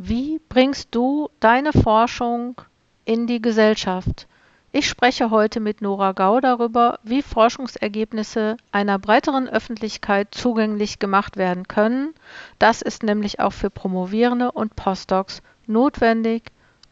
[0.00, 2.62] Wie bringst du deine Forschung
[3.04, 4.28] in die Gesellschaft?
[4.70, 11.66] Ich spreche heute mit Nora Gau darüber, wie Forschungsergebnisse einer breiteren Öffentlichkeit zugänglich gemacht werden
[11.66, 12.14] können.
[12.60, 16.44] Das ist nämlich auch für Promovierende und Postdocs notwendig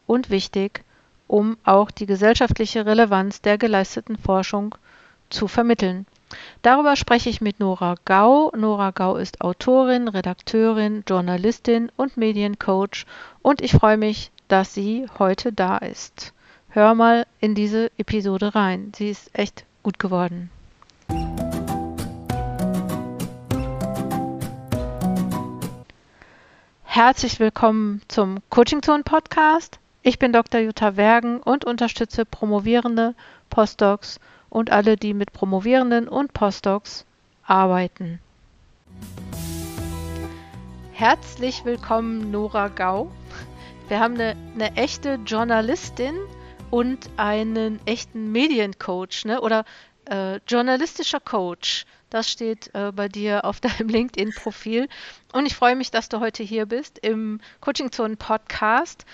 [0.05, 0.83] und wichtig,
[1.27, 4.75] um auch die gesellschaftliche Relevanz der geleisteten Forschung
[5.29, 6.05] zu vermitteln.
[6.61, 8.51] Darüber spreche ich mit Nora Gau.
[8.55, 13.05] Nora Gau ist Autorin, Redakteurin, Journalistin und Mediencoach
[13.41, 16.33] und ich freue mich, dass sie heute da ist
[16.77, 18.91] hör mal in diese Episode rein.
[18.95, 20.51] Sie ist echt gut geworden.
[26.83, 29.79] Herzlich willkommen zum Coaching Zone Podcast.
[30.03, 30.61] Ich bin Dr.
[30.61, 33.15] Jutta Wergen und unterstütze Promovierende,
[33.49, 34.36] Postdocs und
[34.71, 37.05] alle, die mit Promovierenden und Postdocs
[37.43, 38.19] arbeiten.
[40.93, 43.11] Herzlich willkommen, Nora Gau.
[43.87, 46.15] Wir haben eine, eine echte Journalistin
[46.71, 49.39] und einen echten Mediencoach, ne?
[49.41, 49.63] Oder
[50.09, 51.85] äh, journalistischer Coach.
[52.09, 54.87] Das steht äh, bei dir auf deinem LinkedIn-Profil.
[55.33, 59.05] Und ich freue mich, dass du heute hier bist im Coaching Zone Podcast,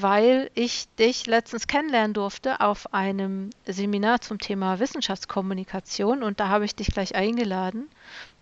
[0.00, 6.64] weil ich dich letztens kennenlernen durfte auf einem Seminar zum Thema Wissenschaftskommunikation und da habe
[6.64, 7.88] ich dich gleich eingeladen.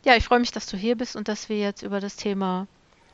[0.04, 2.66] Ja, ich freue mich, dass du hier bist und dass wir jetzt über das Thema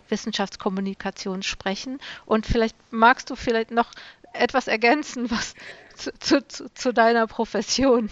[0.08, 1.98] Wissenschaftskommunikation sprechen.
[2.26, 3.90] Und vielleicht magst du vielleicht noch
[4.32, 5.54] etwas ergänzen, was
[6.20, 8.08] zu, zu, zu, deiner Profession.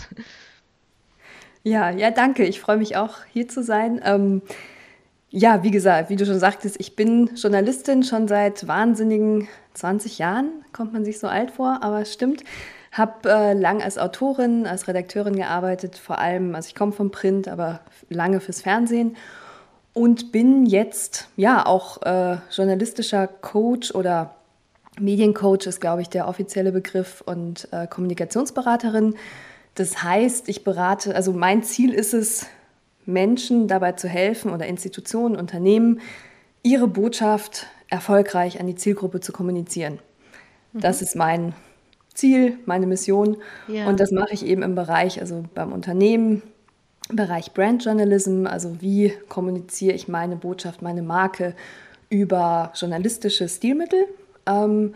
[1.62, 2.44] Ja, ja, danke.
[2.44, 4.00] Ich freue mich auch, hier zu sein.
[4.04, 4.42] Ähm,
[5.30, 10.64] ja, wie gesagt, wie du schon sagtest, ich bin Journalistin schon seit wahnsinnigen 20 Jahren.
[10.72, 12.42] Kommt man sich so alt vor, aber es stimmt.
[12.92, 17.46] Habe äh, lang als Autorin, als Redakteurin gearbeitet, vor allem, also ich komme vom Print,
[17.48, 19.16] aber lange fürs Fernsehen
[19.96, 24.34] und bin jetzt ja auch äh, journalistischer Coach oder
[25.00, 29.14] Mediencoach ist, glaube ich, der offizielle Begriff und äh, Kommunikationsberaterin.
[29.74, 32.46] Das heißt, ich berate, also mein Ziel ist es,
[33.06, 36.00] Menschen dabei zu helfen oder Institutionen, Unternehmen,
[36.62, 39.98] ihre Botschaft erfolgreich an die Zielgruppe zu kommunizieren.
[40.72, 40.80] Mhm.
[40.80, 41.54] Das ist mein
[42.14, 43.36] Ziel, meine Mission.
[43.68, 43.88] Ja.
[43.88, 46.42] Und das mache ich eben im Bereich, also beim Unternehmen,
[47.08, 51.54] im Bereich Brand Journalism, also wie kommuniziere ich meine Botschaft, meine Marke
[52.08, 54.06] über journalistische Stilmittel
[54.46, 54.94] ähm,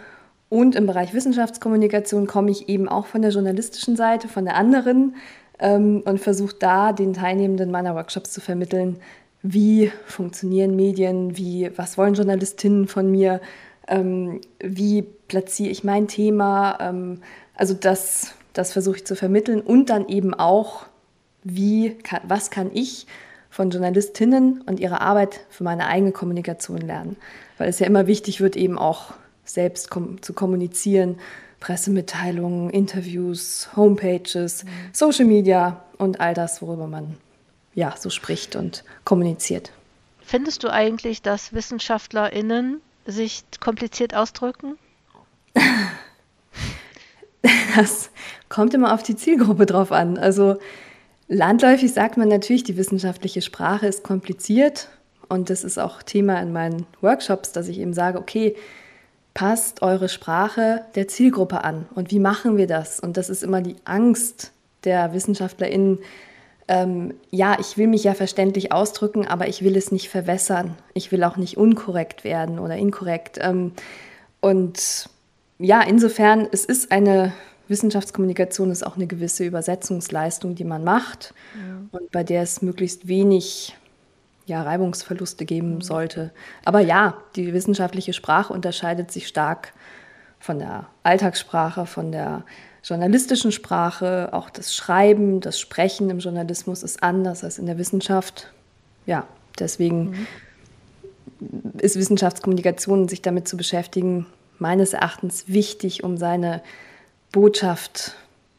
[0.48, 5.14] und im Bereich Wissenschaftskommunikation komme ich eben auch von der journalistischen Seite, von der anderen
[5.60, 9.00] ähm, und versuche da den Teilnehmenden meiner Workshops zu vermitteln,
[9.42, 13.40] wie funktionieren Medien, wie, was wollen Journalistinnen von mir,
[13.88, 16.78] ähm, wie platziere ich mein Thema.
[16.80, 17.22] Ähm,
[17.54, 20.86] also das, das versuche ich zu vermitteln und dann eben auch,
[21.42, 23.06] wie, kann, was kann ich
[23.48, 27.16] von Journalistinnen und ihrer Arbeit für meine eigene Kommunikation lernen.
[27.58, 29.14] Weil es ja immer wichtig wird, eben auch
[29.44, 31.18] selbst kom zu kommunizieren.
[31.58, 34.68] Pressemitteilungen, Interviews, Homepages, mhm.
[34.92, 37.16] Social Media und all das, worüber man
[37.74, 39.72] ja so spricht und kommuniziert.
[40.22, 44.76] Findest du eigentlich, dass WissenschaftlerInnen sich kompliziert ausdrücken?
[47.76, 48.10] das
[48.48, 50.18] kommt immer auf die Zielgruppe drauf an.
[50.18, 50.58] Also
[51.28, 54.88] landläufig sagt man natürlich, die wissenschaftliche Sprache ist kompliziert
[55.28, 58.56] und das ist auch Thema in meinen Workshops, dass ich eben sage, okay,
[59.32, 61.86] passt eure Sprache der Zielgruppe an.
[61.94, 63.00] Und wie machen wir das?
[63.00, 64.52] Und das ist immer die Angst
[64.84, 66.00] der WissenschaftlerInnen.
[66.70, 70.76] Ähm, ja, ich will mich ja verständlich ausdrücken, aber ich will es nicht verwässern.
[70.94, 73.38] Ich will auch nicht unkorrekt werden oder inkorrekt.
[73.42, 73.72] Ähm,
[74.38, 75.10] und
[75.58, 77.32] ja, insofern, es ist eine
[77.66, 81.98] Wissenschaftskommunikation, ist auch eine gewisse Übersetzungsleistung, die man macht ja.
[81.98, 83.76] und bei der es möglichst wenig
[84.46, 85.80] ja, Reibungsverluste geben mhm.
[85.80, 86.30] sollte.
[86.64, 89.72] Aber ja, die wissenschaftliche Sprache unterscheidet sich stark
[90.38, 92.44] von der Alltagssprache, von der
[92.82, 94.30] journalistischen Sprache.
[94.32, 98.52] Auch das Schreiben, das Sprechen im Journalismus ist anders als in der Wissenschaft.
[99.06, 99.26] Ja,
[99.58, 100.10] deswegen
[101.40, 101.78] mhm.
[101.78, 104.26] ist Wissenschaftskommunikation, sich damit zu beschäftigen,
[104.58, 106.62] meines Erachtens wichtig, um seine
[107.32, 108.14] Botschaft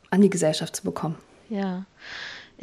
[0.10, 1.16] an die Gesellschaft zu bekommen.
[1.50, 1.86] Ja.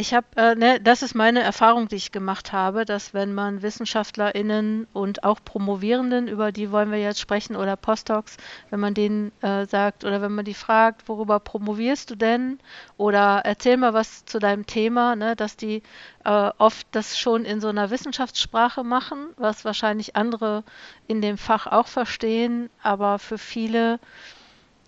[0.01, 3.63] Ich habe, äh, ne, das ist meine Erfahrung, die ich gemacht habe, dass wenn man
[3.63, 8.37] WissenschaftlerInnen und auch Promovierenden, über die wollen wir jetzt sprechen, oder Postdocs,
[8.71, 12.61] wenn man denen äh, sagt oder wenn man die fragt, worüber promovierst du denn?
[12.97, 15.83] Oder erzähl mal was zu deinem Thema, ne, dass die
[16.25, 20.63] äh, oft das schon in so einer Wissenschaftssprache machen, was wahrscheinlich andere
[21.09, 23.99] in dem Fach auch verstehen, aber für viele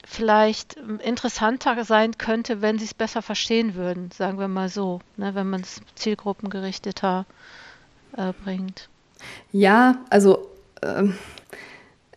[0.06, 5.34] vielleicht interessanter sein könnte, wenn sie es besser verstehen würden, sagen wir mal so, ne,
[5.34, 7.26] wenn man es zielgruppengerichteter
[8.16, 8.88] äh, bringt.
[9.52, 10.48] Ja, also
[10.82, 11.14] ähm,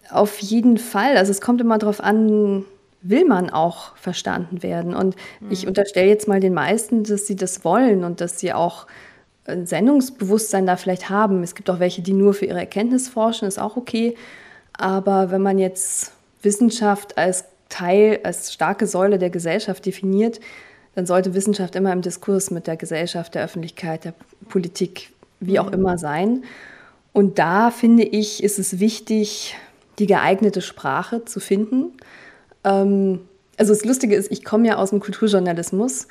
[0.10, 1.18] auf jeden Fall.
[1.18, 2.66] Also es kommt immer darauf an,
[3.02, 4.96] will man auch verstanden werden.
[4.96, 5.52] Und mhm.
[5.52, 8.88] ich unterstelle jetzt mal den meisten, dass sie das wollen und dass sie auch
[9.46, 11.44] ein Sendungsbewusstsein da vielleicht haben.
[11.44, 14.16] Es gibt auch welche, die nur für ihre Erkenntnis forschen, ist auch okay.
[14.72, 20.40] Aber wenn man jetzt Wissenschaft als Teil, als starke Säule der Gesellschaft definiert,
[20.96, 24.14] dann sollte Wissenschaft immer im Diskurs mit der Gesellschaft, der Öffentlichkeit, der
[24.48, 25.74] Politik, wie auch mhm.
[25.74, 26.44] immer sein.
[27.14, 29.56] Und da finde ich, ist es wichtig,
[30.00, 31.94] die geeignete Sprache zu finden.
[32.64, 33.22] Ähm,
[33.58, 36.08] also das Lustige ist, ich komme ja aus dem Kulturjournalismus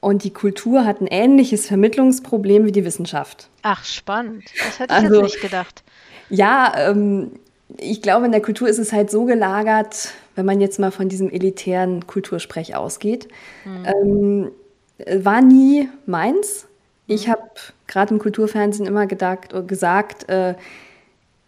[0.00, 3.48] und die Kultur hat ein ähnliches Vermittlungsproblem wie die Wissenschaft.
[3.62, 4.44] Ach, spannend.
[4.58, 5.82] Das hätte ich also, jetzt nicht gedacht.
[6.28, 7.32] Ja, ähm,
[7.78, 11.08] ich glaube, in der Kultur ist es halt so gelagert, wenn man jetzt mal von
[11.08, 13.28] diesem elitären Kultursprech ausgeht.
[13.64, 13.86] Mhm.
[13.86, 16.66] Ähm, war nie meins.
[17.06, 17.32] Ich hm.
[17.32, 17.50] habe
[17.86, 20.54] gerade im Kulturfernsehen immer gedacht, gesagt, äh,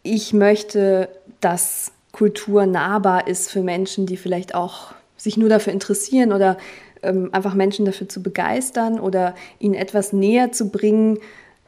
[0.02, 1.08] ich möchte,
[1.40, 6.58] dass Kultur nahbar ist für Menschen, die vielleicht auch sich nur dafür interessieren oder
[7.02, 11.18] ähm, einfach Menschen dafür zu begeistern oder ihnen etwas näher zu bringen,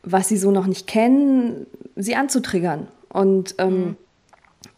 [0.03, 1.67] was sie so noch nicht kennen,
[1.97, 2.87] sie anzutriggern.
[3.09, 3.97] Und, ähm, mhm.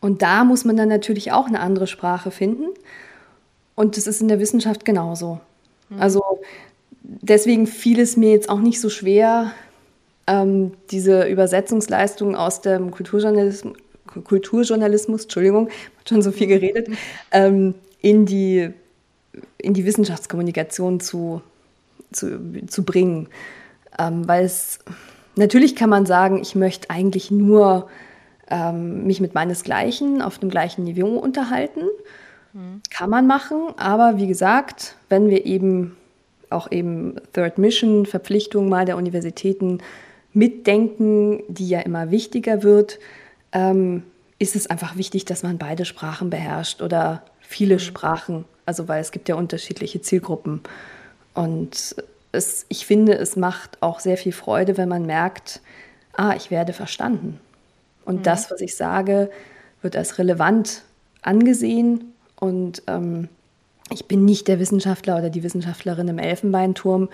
[0.01, 2.67] Und da muss man dann natürlich auch eine andere Sprache finden.
[3.75, 5.41] Und das ist in der Wissenschaft genauso.
[5.89, 6.01] Mhm.
[6.01, 6.23] Also
[7.03, 9.53] deswegen fiel es mir jetzt auch nicht so schwer,
[10.27, 13.77] ähm, diese Übersetzungsleistung aus dem Kulturjournalismus,
[14.25, 15.69] Kulturjournalismus, Entschuldigung,
[16.09, 16.89] schon so viel geredet,
[17.33, 18.71] ähm, in, die,
[19.59, 21.43] in die Wissenschaftskommunikation zu,
[22.13, 23.29] zu, zu bringen.
[23.99, 24.79] Ähm, weil es,
[25.35, 27.89] natürlich kann man sagen, ich möchte eigentlich nur
[28.51, 31.83] ähm, mich mit meinesgleichen auf dem gleichen Niveau unterhalten.
[32.53, 32.83] Mhm.
[32.91, 35.97] Kann man machen, aber wie gesagt, wenn wir eben
[36.51, 39.79] auch eben Third Mission, Verpflichtung mal der Universitäten
[40.33, 42.99] mitdenken, die ja immer wichtiger wird,
[43.53, 44.03] ähm,
[44.39, 47.81] ist es einfach wichtig, dass man beide Sprachen beherrscht oder viele mhm.
[47.81, 50.63] Sprachen, also weil es gibt ja unterschiedliche Zielgruppen.
[51.35, 51.97] Und
[52.33, 55.61] es, ich finde, es macht auch sehr viel Freude, wenn man merkt,
[56.15, 57.41] ah, ich werde verstanden.
[58.09, 58.23] Und mhm.
[58.23, 59.31] das, was ich sage,
[59.83, 60.83] wird als relevant
[61.21, 62.15] angesehen.
[62.41, 63.29] Und ähm,
[63.91, 67.11] ich bin nicht der Wissenschaftler oder die Wissenschaftlerin im Elfenbeinturm,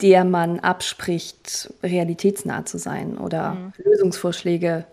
[0.00, 3.72] der man abspricht, realitätsnah zu sein oder mhm.
[3.84, 4.86] Lösungsvorschläge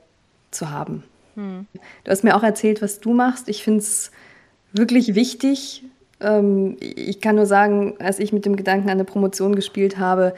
[0.52, 1.06] zu haben.
[1.36, 1.68] Mhm.
[2.04, 3.48] Du hast mir auch erzählt, was du machst.
[3.48, 4.12] Ich finde es
[4.74, 5.86] wirklich wichtig.
[6.20, 10.36] Ähm, ich kann nur sagen, als ich mit dem Gedanken an eine Promotion gespielt habe,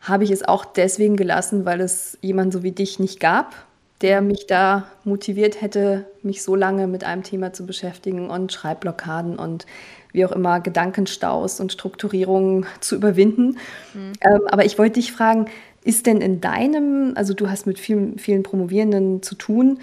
[0.00, 3.54] habe ich es auch deswegen gelassen, weil es jemanden so wie dich nicht gab,
[4.02, 9.38] der mich da motiviert hätte, mich so lange mit einem Thema zu beschäftigen und Schreibblockaden
[9.38, 9.66] und
[10.12, 13.58] wie auch immer Gedankenstaus und Strukturierungen zu überwinden.
[13.94, 14.12] Mhm.
[14.22, 15.46] Ähm, aber ich wollte dich fragen,
[15.84, 19.78] ist denn in deinem, also du hast mit vielen, vielen Promovierenden zu tun,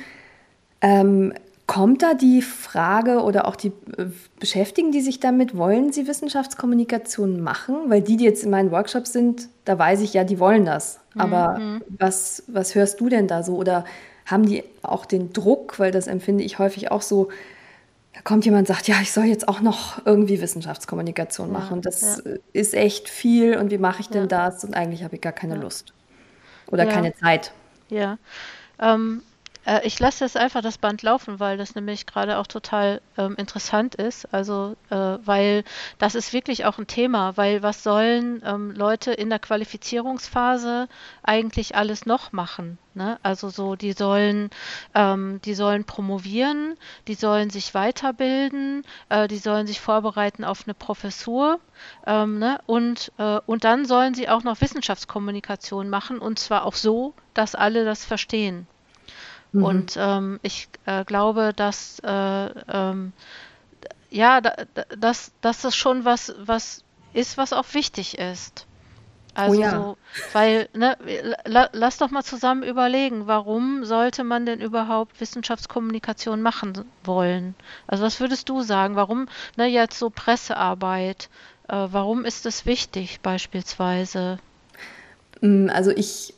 [0.82, 1.34] ähm,
[1.66, 4.06] kommt da die Frage oder auch die äh,
[4.40, 7.76] Beschäftigen, die sich damit, wollen sie Wissenschaftskommunikation machen?
[7.88, 11.00] Weil die, die jetzt in meinen Workshops sind, da weiß ich ja, die wollen das.
[11.20, 11.84] Aber mhm.
[11.90, 13.56] was, was hörst du denn da so?
[13.56, 13.86] Oder
[14.26, 17.30] haben die auch den Druck, weil das empfinde ich häufig auch so,
[18.14, 21.74] da kommt jemand und sagt, ja, ich soll jetzt auch noch irgendwie Wissenschaftskommunikation machen.
[21.74, 22.34] und das ja.
[22.52, 24.28] ist echt viel und wie mache ich denn ja.
[24.28, 24.64] das?
[24.64, 25.94] Und eigentlich habe ich gar keine Lust
[26.70, 27.52] oder keine Zeit.
[27.90, 28.18] Ja.
[28.80, 29.22] Ähm,
[29.68, 33.36] äh, ich lasse jetzt einfach das Band laufen, weil das nämlich gerade auch total ähm,
[33.38, 34.34] interessant ist.
[34.34, 35.64] Also, äh, weil
[36.00, 40.88] das ist wirklich auch ein Thema, weil was sollen ähm, Leute in der Qualifizierungsphase
[41.22, 42.78] eigentlich alles noch machen?
[42.94, 43.20] Ne?
[43.24, 44.50] Also so, die sollen,
[44.96, 46.78] ähm, die sollen promovieren,
[47.08, 51.60] die sollen sich weiterbilden, äh, die sollen sich vorbereiten auf eine Professur
[52.08, 52.60] ähm, ne?
[52.66, 57.54] und, äh, und dann sollen sie auch noch Wissenschaftskommunikation machen und zwar auch so, dass
[57.54, 58.66] alle das verstehen.
[59.52, 59.64] Mhm.
[59.64, 63.14] Und ähm, ich äh, glaube, dass äh, ähm,
[64.10, 64.54] ja, da,
[64.98, 68.66] dass, dass das schon was, was ist, was auch wichtig ist.
[69.34, 69.70] Also, oh ja.
[69.70, 69.98] so,
[70.34, 70.98] weil, ne,
[71.46, 77.54] la, lass doch mal zusammen überlegen, warum sollte man denn überhaupt Wissenschaftskommunikation machen wollen?
[77.86, 78.96] Also, was würdest du sagen?
[78.96, 81.30] Warum, ne, jetzt so Pressearbeit,
[81.68, 84.40] äh, warum ist das wichtig beispielsweise?
[85.42, 86.34] Mm, also, ich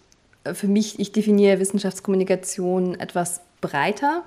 [0.53, 4.23] für mich, ich definiere Wissenschaftskommunikation etwas breiter.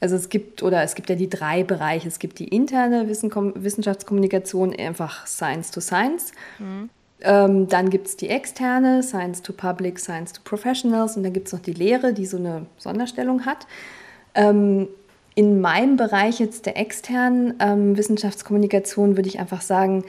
[0.00, 2.06] Also es gibt, oder es gibt ja die drei Bereiche.
[2.08, 6.32] Es gibt die interne Wissenschaftskommunikation, einfach Science to Science.
[6.58, 6.90] Mhm.
[7.22, 11.16] Ähm, dann gibt es die externe, Science to Public, Science to Professionals.
[11.16, 13.66] Und dann gibt es noch die Lehre, die so eine Sonderstellung hat.
[14.34, 14.88] Ähm,
[15.34, 20.04] in meinem Bereich jetzt der externen ähm, Wissenschaftskommunikation würde ich einfach sagen,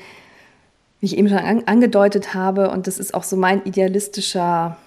[1.00, 4.78] wie ich eben schon an angedeutet habe, und das ist auch so mein idealistischer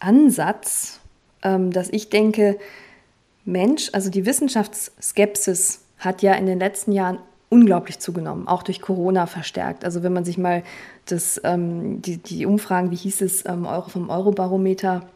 [0.00, 1.00] Ansatz,
[1.42, 2.58] ähm, dass ich denke,
[3.44, 9.26] Mensch, also die Wissenschaftsskepsis hat ja in den letzten Jahren unglaublich zugenommen, auch durch Corona
[9.26, 9.84] verstärkt.
[9.84, 10.62] Also wenn man sich mal
[11.06, 15.08] das, ähm, die, die Umfragen, wie hieß es, ähm, vom Eurobarometer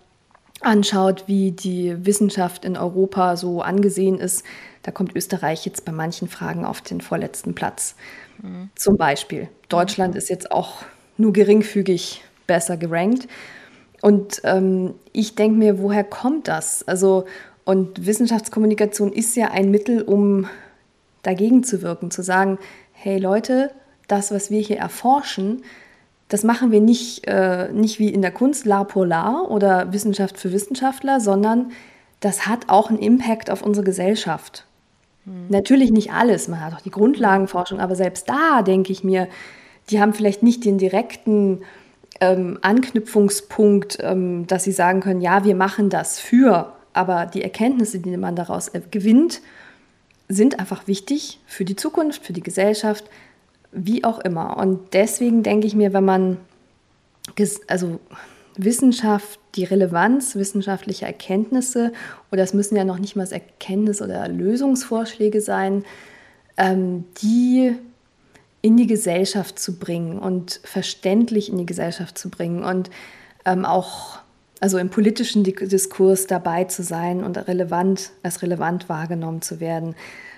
[0.62, 4.44] anschaut, wie die Wissenschaft in Europa so angesehen ist,
[4.82, 7.94] da kommt Österreich jetzt bei manchen Fragen auf den vorletzten Platz.
[8.40, 8.70] Mhm.
[8.74, 9.48] Zum Beispiel.
[9.68, 10.82] Deutschland ist jetzt auch
[11.18, 13.28] nur geringfügig besser gerankt.
[14.02, 16.86] Und ähm, ich denke mir, woher kommt das?
[16.86, 17.24] Also,
[17.64, 20.48] und Wissenschaftskommunikation ist ja ein Mittel, um
[21.22, 22.58] dagegen zu wirken, zu sagen,
[22.92, 23.70] hey Leute,
[24.08, 25.62] das, was wir hier erforschen,
[26.28, 30.36] das machen wir nicht, äh, nicht wie in der Kunst, la pour la oder Wissenschaft
[30.36, 31.70] für Wissenschaftler, sondern
[32.18, 34.66] das hat auch einen Impact auf unsere Gesellschaft.
[35.26, 35.46] Hm.
[35.48, 39.28] Natürlich nicht alles, man hat auch die Grundlagenforschung, aber selbst da denke ich mir,
[39.90, 41.62] die haben vielleicht nicht den direkten
[42.22, 47.98] ähm, Anknüpfungspunkt, ähm, dass sie sagen können, ja, wir machen das für, aber die Erkenntnisse,
[47.98, 49.40] die man daraus gewinnt,
[50.28, 53.06] sind einfach wichtig für die Zukunft, für die Gesellschaft,
[53.72, 54.56] wie auch immer.
[54.56, 56.36] Und deswegen denke ich mir, wenn man
[57.66, 57.98] also
[58.56, 61.92] Wissenschaft, die Relevanz wissenschaftlicher Erkenntnisse,
[62.30, 65.84] oder es müssen ja noch nicht mal Erkenntnis- oder Lösungsvorschläge sein,
[66.56, 67.74] ähm, die
[68.62, 72.90] in die Gesellschaft zu bringen und verständlich in die Gesellschaft zu bringen und
[73.44, 74.20] ähm, auch
[74.60, 79.96] also im politischen Diskurs dabei zu sein und relevant, als relevant wahrgenommen zu werden,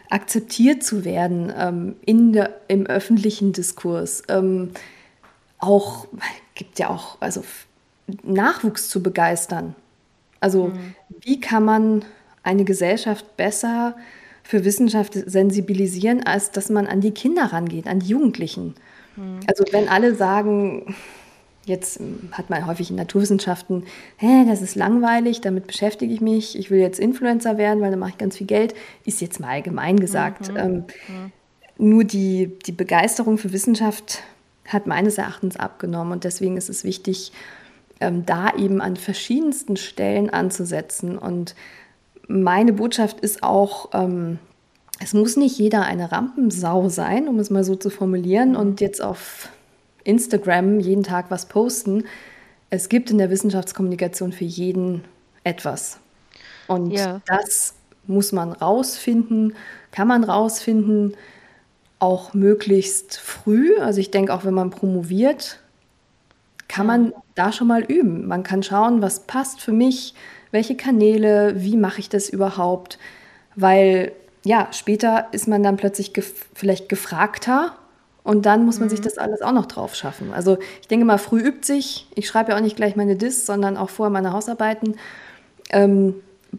[0.09, 4.23] akzeptiert zu werden ähm, in der, im öffentlichen Diskurs.
[4.29, 4.71] Ähm,
[5.59, 6.07] auch
[6.55, 7.45] gibt ja auch also
[8.23, 9.75] Nachwuchs zu begeistern.
[10.41, 10.95] Also mhm.
[11.21, 12.05] wie kann man
[12.43, 13.95] eine Gesellschaft besser
[14.45, 18.75] für Wissenschaft sensibilisieren, als dass man an die Kinder rangeht, an die Jugendlichen.
[19.17, 19.41] Mhm.
[19.49, 20.95] Also wenn alle sagen,
[21.65, 21.99] jetzt
[22.33, 23.85] hat man häufig in Naturwissenschaften,
[24.19, 27.99] hä, das ist langweilig, damit beschäftige ich mich, ich will jetzt Influencer werden, weil dann
[27.99, 28.75] mache ich ganz viel Geld,
[29.07, 30.51] ist jetzt mal allgemein gesagt.
[30.51, 30.57] Mhm.
[30.57, 31.33] Ähm, mhm.
[31.77, 34.23] Nur die, die Begeisterung für Wissenschaft
[34.69, 37.33] hat meines Erachtens abgenommen und deswegen ist es wichtig,
[38.01, 41.55] ähm, da eben an verschiedensten Stellen anzusetzen und
[42.29, 44.39] meine Botschaft ist auch, ähm,
[45.01, 49.03] es muss nicht jeder eine Rampensau sein, um es mal so zu formulieren, und jetzt
[49.03, 49.49] auf
[50.05, 52.05] Instagram jeden Tag was posten.
[52.71, 55.05] Es gibt in der Wissenschaftskommunikation für jeden
[55.43, 55.99] etwas.
[56.67, 57.21] Und ja.
[57.27, 57.75] das
[58.07, 59.55] muss man rausfinden,
[59.91, 61.15] kann man rausfinden,
[61.99, 63.77] auch möglichst früh.
[63.79, 65.61] Also ich denke, auch wenn man promoviert,
[66.69, 68.27] kann man da schon mal üben.
[68.27, 70.15] Man kann schauen, was passt für mich,
[70.55, 72.99] welche Kanäle, wie mache ich das überhaupt?
[73.57, 74.13] Weil
[74.45, 77.75] ja, später ist man dann plötzlich gef vielleicht gefragter
[78.23, 78.91] und dann muss man mhm.
[78.91, 80.33] sich das alles auch noch drauf schaffen.
[80.33, 82.07] Also ich denke mal, früh übt sich.
[82.15, 84.97] Ich schreibe ja auch nicht gleich meine Dis, sondern auch vorher meine Hausarbeiten.
[85.71, 86.15] Ähm,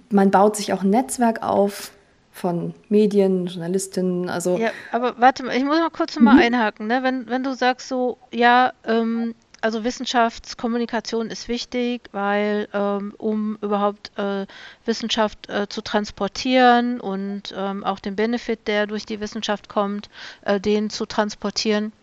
[0.09, 1.91] man baut sich auch ein Netzwerk auf
[2.33, 4.57] von Medien, Journalistinnen, also.
[4.57, 6.41] Ja, aber warte mal, ich muss mal kurz mal mhm.
[6.41, 7.01] einhaken, ne?
[7.01, 14.15] Wenn, wenn du sagst so, ja, ähm, also Wissenschaftskommunikation ist wichtig, weil ähm, um überhaupt
[14.15, 14.45] äh,
[14.85, 20.11] Wissenschaft äh, zu transportieren und ähm, auch den Benefit, der durch die Wissenschaft kommt,
[20.43, 21.93] äh, den zu transportieren.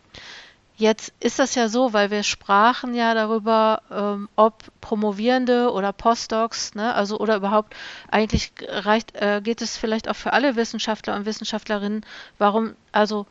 [0.75, 6.75] Jetzt ist das ja so, weil wir sprachen ja darüber, ähm, ob Promovierende oder Postdocs,
[6.75, 7.77] ne, also oder überhaupt
[8.11, 12.05] eigentlich reicht, äh, geht es vielleicht auch für alle Wissenschaftler und Wissenschaftlerinnen,
[12.39, 13.25] warum, also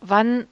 [0.00, 0.46] wann,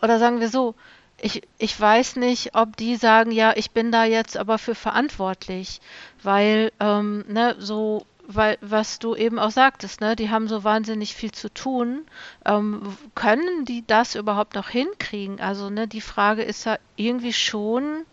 [0.00, 0.74] oder sagen wir so,
[1.22, 5.80] ich, ich weiß nicht, ob die sagen, ja, ich bin da jetzt aber für verantwortlich,
[6.22, 11.14] weil, ähm, ne, so, weil, was du eben auch sagtest, ne, die haben so wahnsinnig
[11.14, 12.06] viel zu tun.
[12.44, 15.40] Ähm, können die das überhaupt noch hinkriegen?
[15.40, 18.04] Also, ne, die Frage ist ja irgendwie schon,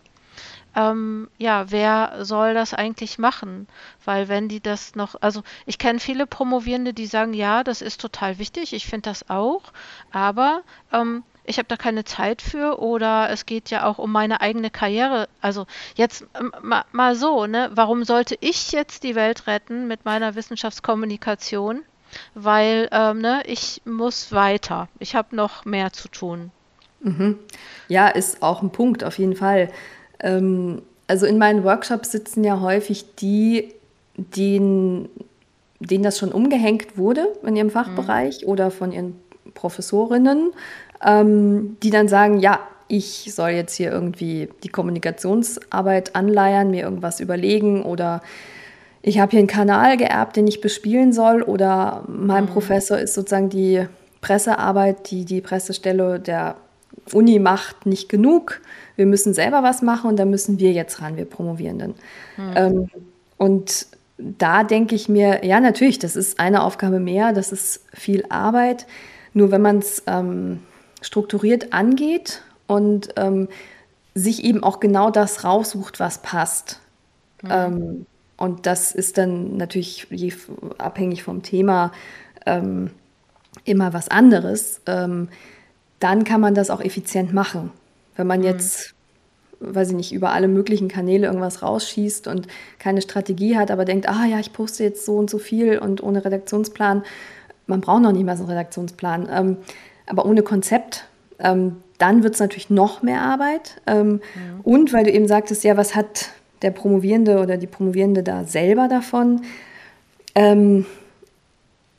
[0.75, 3.67] ähm, ja, wer soll das eigentlich machen?
[4.05, 8.01] Weil wenn die das noch, also ich kenne viele Promovierende, die sagen, ja, das ist
[8.01, 9.63] total wichtig, ich finde das auch,
[10.11, 10.61] aber
[10.91, 14.69] ähm, ich habe da keine Zeit für oder es geht ja auch um meine eigene
[14.69, 15.27] Karriere.
[15.41, 16.25] Also jetzt
[16.61, 17.71] mal, mal so, ne?
[17.73, 21.81] Warum sollte ich jetzt die Welt retten mit meiner Wissenschaftskommunikation?
[22.35, 24.89] Weil ähm, ne, ich muss weiter.
[24.99, 26.51] Ich habe noch mehr zu tun.
[26.99, 27.39] Mhm.
[27.87, 29.69] Ja, ist auch ein Punkt auf jeden Fall.
[30.19, 33.73] Ähm, also in meinen Workshops sitzen ja häufig die,
[34.17, 35.09] denen,
[35.79, 38.49] denen das schon umgehängt wurde in ihrem Fachbereich mhm.
[38.49, 39.15] oder von ihren
[39.53, 40.51] Professorinnen
[41.03, 47.19] ähm, die dann sagen, ja, ich soll jetzt hier irgendwie die Kommunikationsarbeit anleiern, mir irgendwas
[47.19, 48.21] überlegen oder
[49.01, 52.49] ich habe hier einen Kanal geerbt, den ich bespielen soll oder mein mhm.
[52.49, 53.85] Professor ist sozusagen die
[54.21, 56.55] Pressearbeit, die die Pressestelle der
[57.13, 58.61] Uni macht, nicht genug.
[58.95, 61.93] Wir müssen selber was machen und da müssen wir jetzt ran, wir Promovierenden.
[62.37, 62.53] Mhm.
[62.55, 62.89] Ähm,
[63.37, 63.87] und
[64.17, 68.87] da denke ich mir, ja, natürlich, das ist eine Aufgabe mehr, das ist viel Arbeit.
[69.33, 70.61] Nur wenn man es ähm,
[71.01, 73.47] strukturiert angeht und ähm,
[74.13, 76.79] sich eben auch genau das raussucht, was passt.
[77.41, 77.49] Mhm.
[77.51, 78.05] Ähm,
[78.37, 80.33] und das ist dann natürlich je,
[80.77, 81.91] abhängig vom Thema
[82.45, 82.91] ähm,
[83.63, 84.81] immer was anderes.
[84.85, 85.29] Ähm,
[85.99, 87.71] dann kann man das auch effizient machen.
[88.15, 88.45] Wenn man mhm.
[88.45, 88.93] jetzt,
[89.59, 92.47] weiß ich nicht, über alle möglichen Kanäle irgendwas rausschießt und
[92.79, 96.01] keine Strategie hat, aber denkt, ah ja, ich poste jetzt so und so viel und
[96.01, 97.03] ohne Redaktionsplan,
[97.65, 99.57] man braucht noch nicht mal so einen Redaktionsplan, ähm,
[100.07, 101.05] aber ohne Konzept,
[101.39, 103.81] ähm, dann wird es natürlich noch mehr Arbeit.
[103.87, 104.59] Ähm, ja.
[104.63, 106.29] Und weil du eben sagtest, ja, was hat
[106.61, 109.41] der Promovierende oder die Promovierende da selber davon?
[110.35, 110.85] Ähm,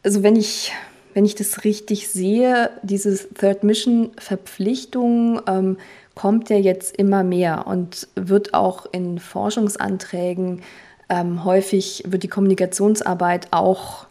[0.03, 0.73] also wenn ich,
[1.15, 5.77] wenn ich das richtig sehe, diese Third Mission Verpflichtung ähm,
[6.15, 10.63] kommt ja jetzt immer mehr und wird auch in Forschungsanträgen
[11.09, 14.07] ähm, häufig, wird die Kommunikationsarbeit auch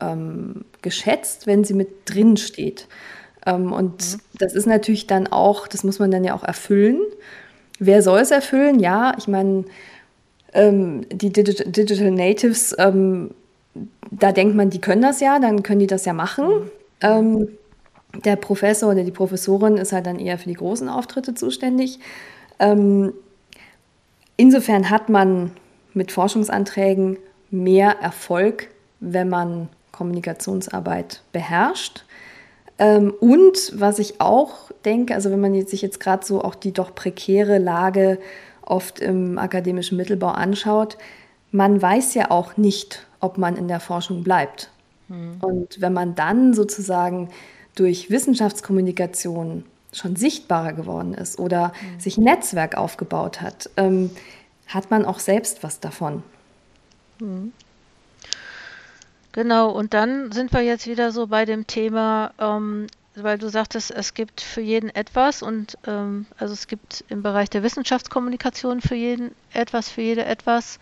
[0.00, 2.86] ähm, geschätzt, wenn sie mit drin steht.
[3.46, 4.20] Ähm, und mhm.
[4.38, 7.00] das ist natürlich dann auch, das muss man dann ja auch erfüllen.
[7.78, 8.80] Wer soll es erfüllen?
[8.80, 9.64] Ja, ich meine,
[10.52, 13.30] ähm, die Digital, Digital Natives, ähm,
[14.10, 16.46] da denkt man, die können das ja, dann können die das ja machen.
[16.48, 16.70] Mhm.
[17.00, 17.48] Ähm,
[18.24, 22.00] der Professor oder die Professorin ist halt dann eher für die großen Auftritte zuständig.
[22.58, 23.12] Ähm,
[24.36, 25.52] insofern hat man
[25.94, 27.18] mit Forschungsanträgen
[27.50, 28.68] mehr Erfolg,
[29.00, 32.04] wenn man Kommunikationsarbeit beherrscht.
[32.78, 36.72] Ähm, und was ich auch denke, also wenn man sich jetzt gerade so auch die
[36.72, 38.18] doch prekäre Lage
[38.62, 40.96] oft im akademischen Mittelbau anschaut,
[41.50, 44.70] man weiß ja auch nicht, ob man in der Forschung bleibt.
[45.08, 45.38] Mhm.
[45.40, 47.30] Und wenn man dann sozusagen
[47.74, 52.00] durch Wissenschaftskommunikation schon sichtbarer geworden ist oder mhm.
[52.00, 54.10] sich ein Netzwerk aufgebaut hat, ähm,
[54.66, 56.22] hat man auch selbst was davon.
[57.20, 57.52] Mhm.
[59.32, 63.90] Genau, und dann sind wir jetzt wieder so bei dem Thema, ähm, weil du sagtest,
[63.90, 68.94] es gibt für jeden etwas und ähm, also es gibt im Bereich der Wissenschaftskommunikation für
[68.94, 70.78] jeden etwas, für jede etwas.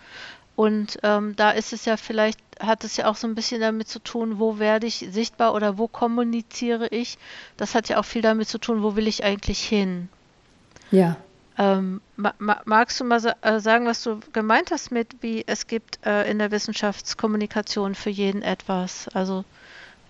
[0.55, 3.89] Und ähm, da ist es ja vielleicht, hat es ja auch so ein bisschen damit
[3.89, 7.19] zu tun, wo werde ich sichtbar oder wo kommuniziere ich.
[7.59, 10.09] Das hat ja auch viel damit zu tun, wo will ich eigentlich hin.
[10.91, 11.17] Ja.
[11.59, 15.99] Ähm, ma magst du mal äh, sagen, was du gemeint hast mit, wie es gibt
[16.05, 19.09] äh, in der Wissenschaftskommunikation für jeden etwas?
[19.15, 19.45] Also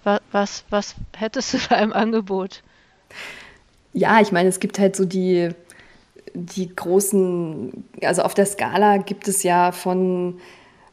[0.02, 2.62] wa was, was hättest du da im Angebot?
[3.92, 5.50] Ja, ich meine, es gibt halt so die,
[6.34, 10.40] die großen, also auf der Skala gibt es ja von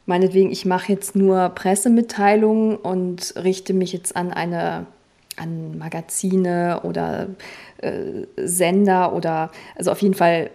[0.06, 4.86] meinetwegen, ich mache jetzt nur Pressemitteilungen und richte mich jetzt an eine
[5.36, 7.28] an Magazine oder
[7.78, 10.50] äh, Sender oder also auf jeden Fall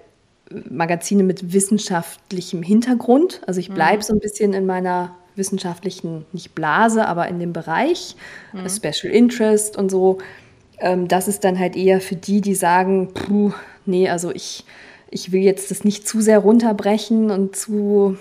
[0.70, 3.42] Magazine mit wissenschaftlichem Hintergrund.
[3.46, 4.04] Also ich bleibe mhm.
[4.04, 8.16] so ein bisschen in meiner wissenschaftlichen, nicht Blase, aber in dem Bereich,
[8.54, 8.70] mhm.
[8.70, 10.20] Special Interest und so.
[10.80, 13.54] Ähm, das ist dann halt eher für die, die sagen, puh,
[13.86, 14.66] nee, also ich,
[15.10, 18.18] ich will jetzt das nicht zu sehr runterbrechen und zu.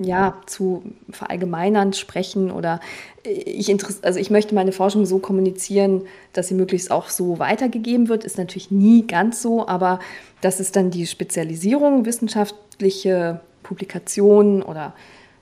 [0.00, 2.80] Ja, zu verallgemeinern sprechen oder
[3.24, 6.02] ich also ich möchte meine Forschung so kommunizieren,
[6.34, 9.98] dass sie möglichst auch so weitergegeben wird, ist natürlich nie ganz so, aber
[10.42, 14.92] das ist dann die Spezialisierung, wissenschaftliche Publikationen oder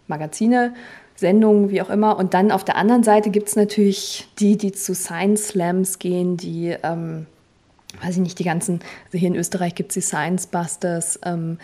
[0.06, 0.74] Magazine,
[1.16, 2.16] Sendungen, wie auch immer.
[2.16, 6.36] Und dann auf der anderen Seite gibt es natürlich die, die zu Science Slams gehen,
[6.36, 7.26] die, ähm,
[8.00, 11.58] weiß ich nicht, die ganzen, also hier in Österreich gibt es die Science Busters, ähm,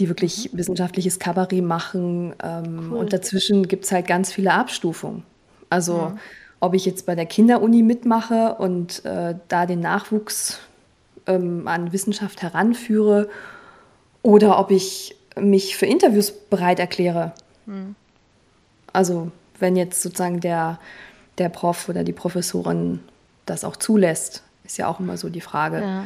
[0.00, 0.58] die wirklich mhm.
[0.58, 2.34] wissenschaftliches Kabarett machen.
[2.42, 2.98] Ähm, cool.
[2.98, 5.22] Und dazwischen gibt es halt ganz viele Abstufungen.
[5.68, 6.16] Also ja.
[6.58, 10.58] ob ich jetzt bei der Kinderuni mitmache und äh, da den Nachwuchs
[11.26, 13.28] ähm, an Wissenschaft heranführe
[14.22, 17.32] oder ob ich mich für Interviews bereit erkläre.
[17.66, 17.94] Mhm.
[18.92, 20.80] Also wenn jetzt sozusagen der,
[21.38, 23.00] der Prof oder die Professorin
[23.46, 25.80] das auch zulässt, ist ja auch immer so die Frage.
[25.80, 26.04] Ja.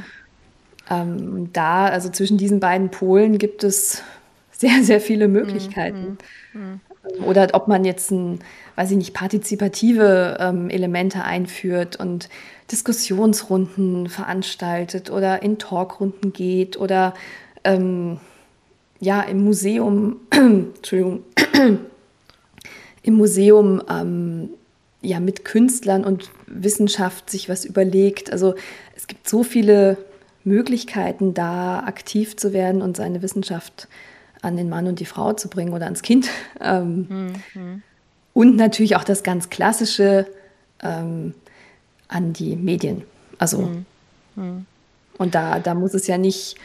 [0.90, 4.02] Ähm, da, also zwischen diesen beiden Polen gibt es
[4.50, 6.18] sehr, sehr viele Möglichkeiten.
[6.52, 6.60] Mhm.
[6.60, 7.24] Mhm.
[7.24, 8.40] Oder ob man jetzt ein,
[8.76, 12.28] weiß ich nicht, partizipative ähm, Elemente einführt und
[12.70, 17.14] Diskussionsrunden veranstaltet oder in Talkrunden geht oder
[17.62, 18.20] ähm,
[19.00, 21.24] ja im Museum, Entschuldigung,
[23.02, 24.48] im Museum ähm,
[25.02, 28.32] ja mit Künstlern und Wissenschaft sich was überlegt.
[28.32, 28.54] Also
[28.96, 29.98] es gibt so viele
[30.44, 33.88] Möglichkeiten, da aktiv zu werden und seine Wissenschaft
[34.42, 36.28] an den Mann und die Frau zu bringen oder ans Kind.
[36.60, 37.82] Ähm, mhm.
[38.32, 40.26] Und natürlich auch das ganz Klassische
[40.82, 41.34] ähm,
[42.08, 43.02] an die Medien.
[43.38, 43.86] Also, mhm.
[44.36, 44.66] Mhm.
[45.18, 46.56] und da, da muss es ja nicht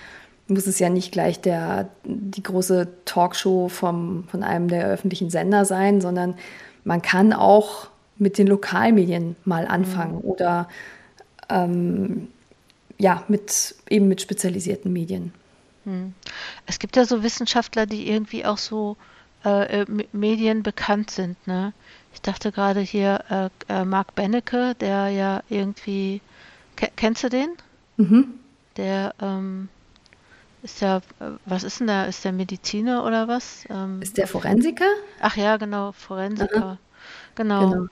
[0.49, 5.65] muss es ja nicht gleich der, die große Talkshow vom, von einem der öffentlichen Sender
[5.65, 6.35] sein, sondern
[6.83, 10.29] man kann auch mit den Lokalmedien mal anfangen mhm.
[10.29, 10.67] oder
[11.49, 12.27] ähm,
[12.99, 15.33] ja, mit, eben mit spezialisierten Medien.
[15.85, 16.13] Mhm.
[16.67, 18.97] Es gibt ja so Wissenschaftler, die irgendwie auch so
[19.45, 21.35] äh, äh Medien bekannt sind.
[21.47, 21.73] Ne?
[22.13, 26.21] Ich dachte gerade hier äh, äh, Mark Bennecke, der ja irgendwie,
[26.97, 27.49] kennst du den?
[27.97, 28.33] Mhm.
[28.75, 29.69] Der ähm,
[30.61, 32.05] ist ja, äh, was ist denn da?
[32.05, 33.65] Ist der Mediziner oder was?
[33.69, 34.89] Ähm, ist der Forensiker?
[35.21, 36.57] Ach ja, genau, Forensiker.
[36.57, 36.77] Aha.
[37.35, 37.69] Genau.
[37.69, 37.87] Genau.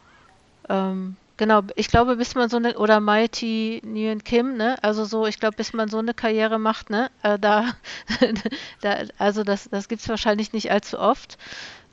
[0.69, 1.61] Ähm, genau.
[1.75, 4.81] ich glaube, bis man so eine, oder Mighty Nguyen Kim, ne?
[4.83, 7.09] Also so, ich glaube, bis man so eine Karriere macht, ne?
[7.23, 7.73] Äh, da,
[8.81, 11.37] da, also das, das gibt es wahrscheinlich nicht allzu oft.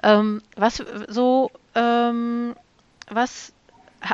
[0.03, 2.55] Ähm, was so, ähm,
[3.09, 3.53] was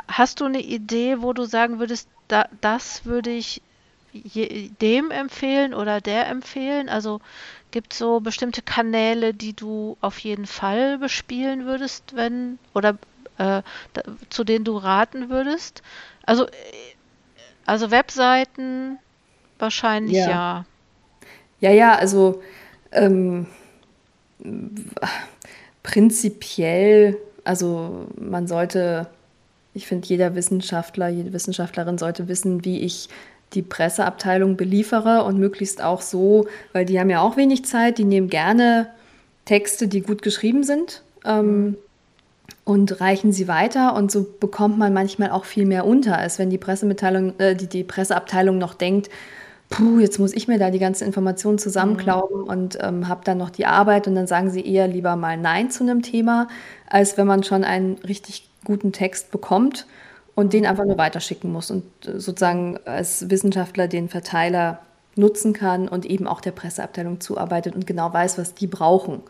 [0.07, 3.61] hast du eine Idee, wo du sagen würdest, da, das würde ich
[4.13, 6.89] dem empfehlen oder der empfehlen?
[6.89, 7.21] Also
[7.71, 12.97] gibt es so bestimmte Kanäle, die du auf jeden Fall bespielen würdest, wenn oder
[13.41, 13.61] äh,
[13.93, 15.81] da, zu denen du raten würdest?
[16.25, 16.47] Also,
[17.65, 18.99] also Webseiten
[19.59, 20.65] wahrscheinlich ja.
[21.59, 22.41] Ja, ja, ja also
[22.91, 23.47] ähm,
[25.83, 29.07] prinzipiell, also man sollte,
[29.73, 33.09] ich finde, jeder Wissenschaftler, jede Wissenschaftlerin sollte wissen, wie ich
[33.53, 38.05] die Presseabteilung beliefere und möglichst auch so, weil die haben ja auch wenig Zeit, die
[38.05, 38.87] nehmen gerne
[39.45, 41.77] Texte, die gut geschrieben sind ähm,
[42.63, 46.49] und reichen sie weiter und so bekommt man manchmal auch viel mehr unter, als wenn
[46.49, 49.09] die Pressemitteilung, äh, die, die Presseabteilung noch denkt,
[49.69, 52.47] puh, jetzt muss ich mir da die ganzen Informationen zusammenklauben mhm.
[52.47, 55.71] und ähm, habe dann noch die Arbeit und dann sagen sie eher lieber mal Nein
[55.71, 56.47] zu einem Thema,
[56.87, 59.87] als wenn man schon einen richtig guten Text bekommt
[60.35, 64.79] und den einfach nur weiterschicken muss und äh, sozusagen als Wissenschaftler den Verteiler
[65.15, 69.21] nutzen kann und eben auch der Presseabteilung zuarbeitet und genau weiß, was die brauchen.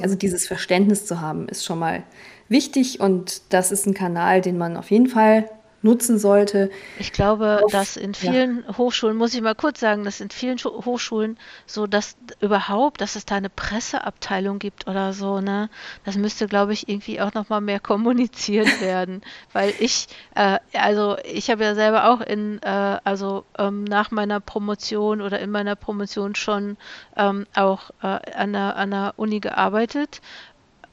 [0.00, 2.02] Also dieses Verständnis zu haben, ist schon mal
[2.48, 5.48] wichtig und das ist ein Kanal, den man auf jeden Fall
[5.82, 6.70] nutzen sollte.
[6.98, 8.76] Ich glaube, Auf, dass in vielen ja.
[8.76, 13.24] Hochschulen, muss ich mal kurz sagen, dass in vielen Hochschulen so, dass überhaupt, dass es
[13.24, 15.70] da eine Presseabteilung gibt oder so, ne,
[16.04, 21.50] das müsste, glaube ich, irgendwie auch nochmal mehr kommuniziert werden, weil ich, äh, also ich
[21.50, 26.34] habe ja selber auch in, äh, also ähm, nach meiner Promotion oder in meiner Promotion
[26.34, 26.76] schon
[27.16, 30.20] ähm, auch äh, an, der, an der Uni gearbeitet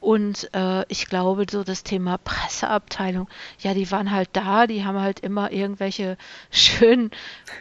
[0.03, 4.99] und äh, ich glaube, so das Thema Presseabteilung, ja, die waren halt da, die haben
[4.99, 6.17] halt immer irgendwelche
[6.51, 7.09] schönen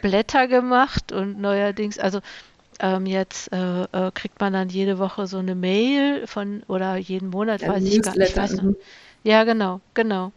[0.01, 2.19] Blätter gemacht und neuerdings, also
[2.81, 7.29] ähm, jetzt äh, äh, kriegt man dann jede Woche so eine Mail von oder jeden
[7.29, 8.35] Monat, ja, weiß ich gar nicht.
[8.35, 8.63] Weiß noch.
[8.63, 8.75] Mhm.
[9.23, 10.33] Ja, genau, genau.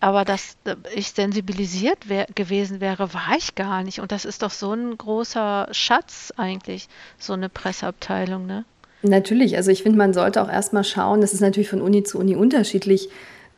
[0.00, 4.00] Aber dass äh, ich sensibilisiert wär, gewesen wäre, war ich gar nicht.
[4.00, 8.64] Und das ist doch so ein großer Schatz eigentlich, so eine Presseabteilung, ne?
[9.02, 12.18] Natürlich, also ich finde, man sollte auch erstmal schauen, das ist natürlich von Uni zu
[12.18, 13.08] Uni unterschiedlich,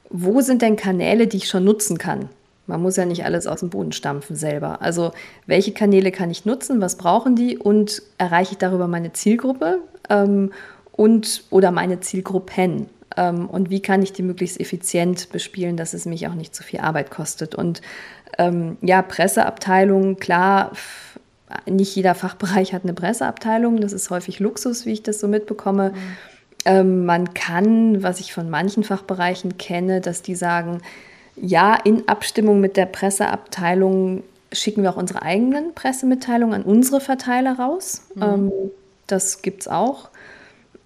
[0.09, 2.29] wo sind denn Kanäle, die ich schon nutzen kann?
[2.67, 4.81] Man muss ja nicht alles aus dem Boden stampfen selber.
[4.81, 5.13] Also
[5.47, 10.53] welche Kanäle kann ich nutzen, was brauchen die und erreiche ich darüber meine Zielgruppe ähm,
[10.93, 12.89] und oder meine Zielgruppen?
[13.17, 16.63] Ähm, und wie kann ich die möglichst effizient bespielen, dass es mich auch nicht zu
[16.63, 17.55] viel Arbeit kostet?
[17.55, 17.83] Und
[18.39, 20.73] ähm, ja, Presseabteilung, klar,
[21.67, 23.81] nicht jeder Fachbereich hat eine Presseabteilung.
[23.81, 25.91] Das ist häufig Luxus, wie ich das so mitbekomme.
[25.91, 25.97] Mhm.
[26.65, 30.81] Ähm, man kann, was ich von manchen Fachbereichen kenne, dass die sagen,
[31.37, 37.59] ja, in Abstimmung mit der Presseabteilung schicken wir auch unsere eigenen Pressemitteilungen an unsere Verteiler
[37.59, 38.03] raus.
[38.15, 38.23] Mhm.
[38.23, 38.53] Ähm,
[39.07, 40.11] das gibt es auch.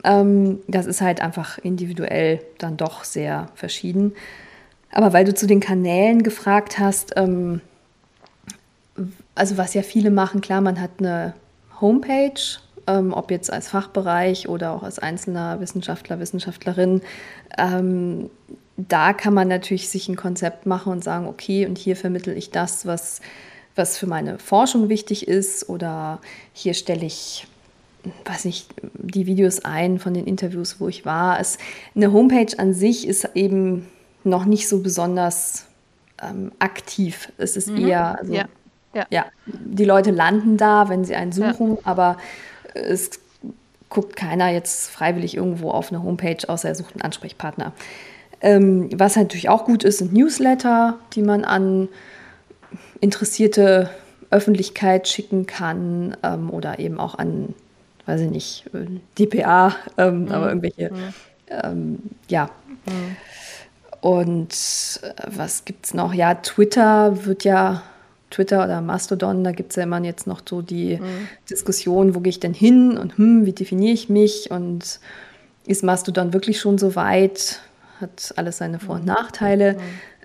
[0.05, 4.15] Ähm, das ist halt einfach individuell dann doch sehr verschieden.
[4.91, 7.61] Aber weil du zu den Kanälen gefragt hast, ähm,
[9.39, 11.35] also was ja viele machen, klar, man hat eine
[11.81, 12.41] Homepage,
[12.87, 17.03] ähm, ob jetzt als Fachbereich oder auch als einzelner Wissenschaftler, Wissenschaftlerin.
[17.57, 18.31] Ähm,
[18.77, 22.51] da kann man natürlich sich ein Konzept machen und sagen, okay, und hier vermittel ich
[22.51, 23.21] das, was,
[23.75, 26.21] was für meine Forschung wichtig ist, oder
[26.53, 27.47] hier stelle ich
[28.25, 31.41] weiß nicht, die Videos ein von den Interviews, wo ich war.
[31.41, 31.59] Es,
[31.95, 33.89] eine Homepage an sich ist eben
[34.25, 35.67] noch nicht so besonders
[36.23, 37.33] ähm, aktiv.
[37.39, 37.89] Es ist mhm.
[37.89, 38.45] eher, also ja.
[38.95, 39.07] Ja.
[39.11, 41.79] ja, die Leute landen da, wenn sie einen suchen, ja.
[41.85, 42.17] aber
[42.75, 43.11] es
[43.91, 47.73] guckt keiner jetzt freiwillig irgendwo auf eine Homepage, außer er sucht einen Ansprechpartner.
[48.41, 51.89] Ähm, was natürlich auch gut ist, sind Newsletter, die man an
[53.01, 53.91] interessierte
[54.31, 57.55] Öffentlichkeit schicken kann ähm, oder eben auch an,
[58.07, 58.71] weiß ich nicht,
[59.19, 60.33] DPA, ähm, mhm.
[60.33, 61.15] aber irgendwelche, mhm.
[61.51, 61.99] Ähm,
[62.29, 62.51] ja.
[62.87, 63.17] Mhm.
[64.01, 64.53] Und
[65.03, 66.15] äh, was gibt es noch?
[66.15, 67.83] Ja, Twitter wird ja
[68.31, 71.29] Twitter oder Mastodon, da gibt es ja immer jetzt noch so die mhm.
[71.49, 75.01] Diskussion, wo gehe ich denn hin und hm, wie definiere ich mich und
[75.67, 77.61] ist Mastodon wirklich schon so weit?
[78.01, 79.09] Hat alles seine Vor- und mhm.
[79.09, 79.75] Nachteile.
[79.75, 79.79] Mhm.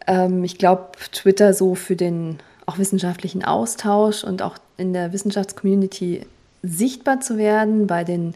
[0.08, 6.26] Ähm, ich glaube, Twitter so für den auch wissenschaftlichen Austausch und auch in der Wissenschaftscommunity
[6.62, 8.36] sichtbar zu werden, bei den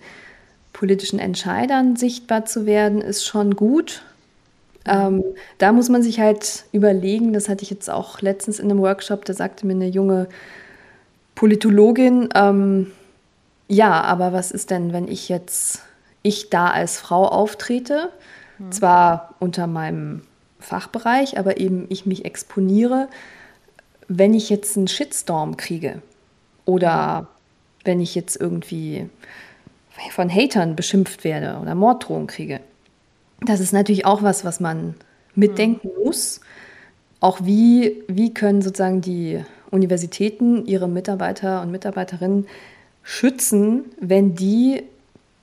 [0.73, 4.03] politischen Entscheidern sichtbar zu werden, ist schon gut.
[4.87, 5.23] Ähm,
[5.57, 9.25] da muss man sich halt überlegen, das hatte ich jetzt auch letztens in einem Workshop,
[9.25, 10.27] da sagte mir eine junge
[11.35, 12.91] Politologin, ähm,
[13.67, 15.81] ja, aber was ist denn, wenn ich jetzt,
[16.23, 18.09] ich da als Frau auftrete,
[18.57, 18.71] mhm.
[18.71, 20.21] zwar unter meinem
[20.59, 23.07] Fachbereich, aber eben ich mich exponiere,
[24.07, 26.01] wenn ich jetzt einen Shitstorm kriege
[26.65, 27.27] oder
[27.83, 29.09] wenn ich jetzt irgendwie
[30.11, 32.59] von Hatern beschimpft werde oder Morddrohungen kriege.
[33.41, 34.95] Das ist natürlich auch was, was man
[35.35, 36.05] mitdenken mhm.
[36.05, 36.41] muss.
[37.19, 42.47] Auch wie, wie können sozusagen die Universitäten ihre Mitarbeiter und Mitarbeiterinnen
[43.03, 44.83] schützen, wenn die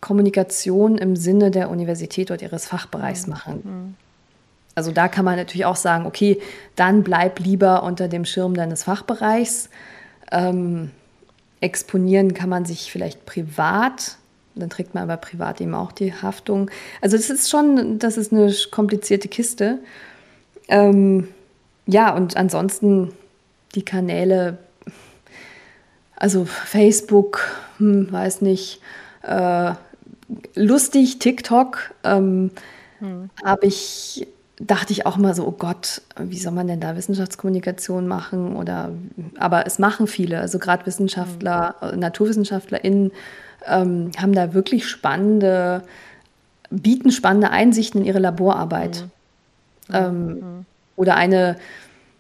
[0.00, 3.33] Kommunikation im Sinne der Universität oder ihres Fachbereichs mhm.
[3.33, 3.62] machen.
[3.64, 3.94] Mhm.
[4.74, 6.40] Also da kann man natürlich auch sagen, okay,
[6.74, 9.70] dann bleib lieber unter dem Schirm deines Fachbereichs.
[10.33, 10.90] Ähm,
[11.61, 14.18] exponieren kann man sich vielleicht privat,
[14.55, 16.71] dann trägt man aber privat eben auch die Haftung.
[17.01, 19.79] Also das ist schon, das ist eine komplizierte Kiste.
[20.69, 21.29] Ähm,
[21.87, 23.12] ja, und ansonsten
[23.75, 24.59] die Kanäle,
[26.17, 27.40] also Facebook,
[27.79, 28.81] hm, weiß nicht,
[29.23, 29.73] äh,
[30.55, 32.51] lustig, TikTok, ähm,
[33.01, 33.31] hm.
[33.45, 34.27] habe ich
[34.61, 38.57] dachte ich auch mal so, oh Gott, wie soll man denn da Wissenschaftskommunikation machen?
[38.57, 38.93] Oder,
[39.37, 41.99] aber es machen viele, also gerade Wissenschaftler, mhm.
[41.99, 43.11] NaturwissenschaftlerInnen
[43.66, 45.83] ähm, haben da wirklich spannende,
[46.70, 49.05] bieten spannende Einsichten in ihre Laborarbeit.
[49.88, 49.94] Mhm.
[49.94, 50.66] Ähm, mhm.
[50.96, 51.57] Oder eine,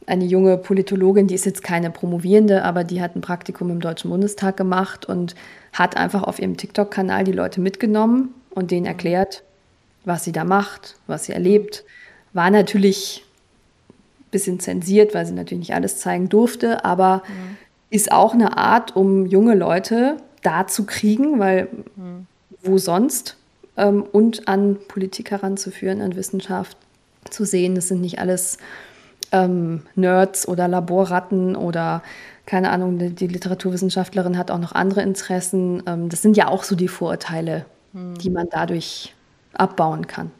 [0.06, 4.10] eine junge Politologin, die ist jetzt keine Promovierende, aber die hat ein Praktikum im Deutschen
[4.10, 5.34] Bundestag gemacht und
[5.72, 8.88] hat einfach auf ihrem TikTok-Kanal die Leute mitgenommen und denen mhm.
[8.88, 9.42] erklärt,
[10.04, 11.84] was sie da macht, was sie erlebt
[12.34, 13.24] war natürlich
[13.88, 17.56] ein bisschen zensiert, weil sie natürlich nicht alles zeigen durfte, aber mhm.
[17.88, 22.26] ist auch eine Art, um junge Leute da zu kriegen, weil mhm.
[22.62, 23.36] wo sonst?
[23.76, 26.76] Ähm, und an Politik heranzuführen, an Wissenschaft
[27.28, 28.58] zu sehen, das sind nicht alles
[29.32, 32.02] ähm, Nerds oder Laborratten oder
[32.46, 35.82] keine Ahnung, die, die, Literaturwissenschaftlerin hat auch noch andere Interessen.
[35.86, 38.14] Ähm, das sind ja auch so die Vorurteile, mhm.
[38.18, 39.14] die man dadurch
[39.54, 40.30] abbauen kann.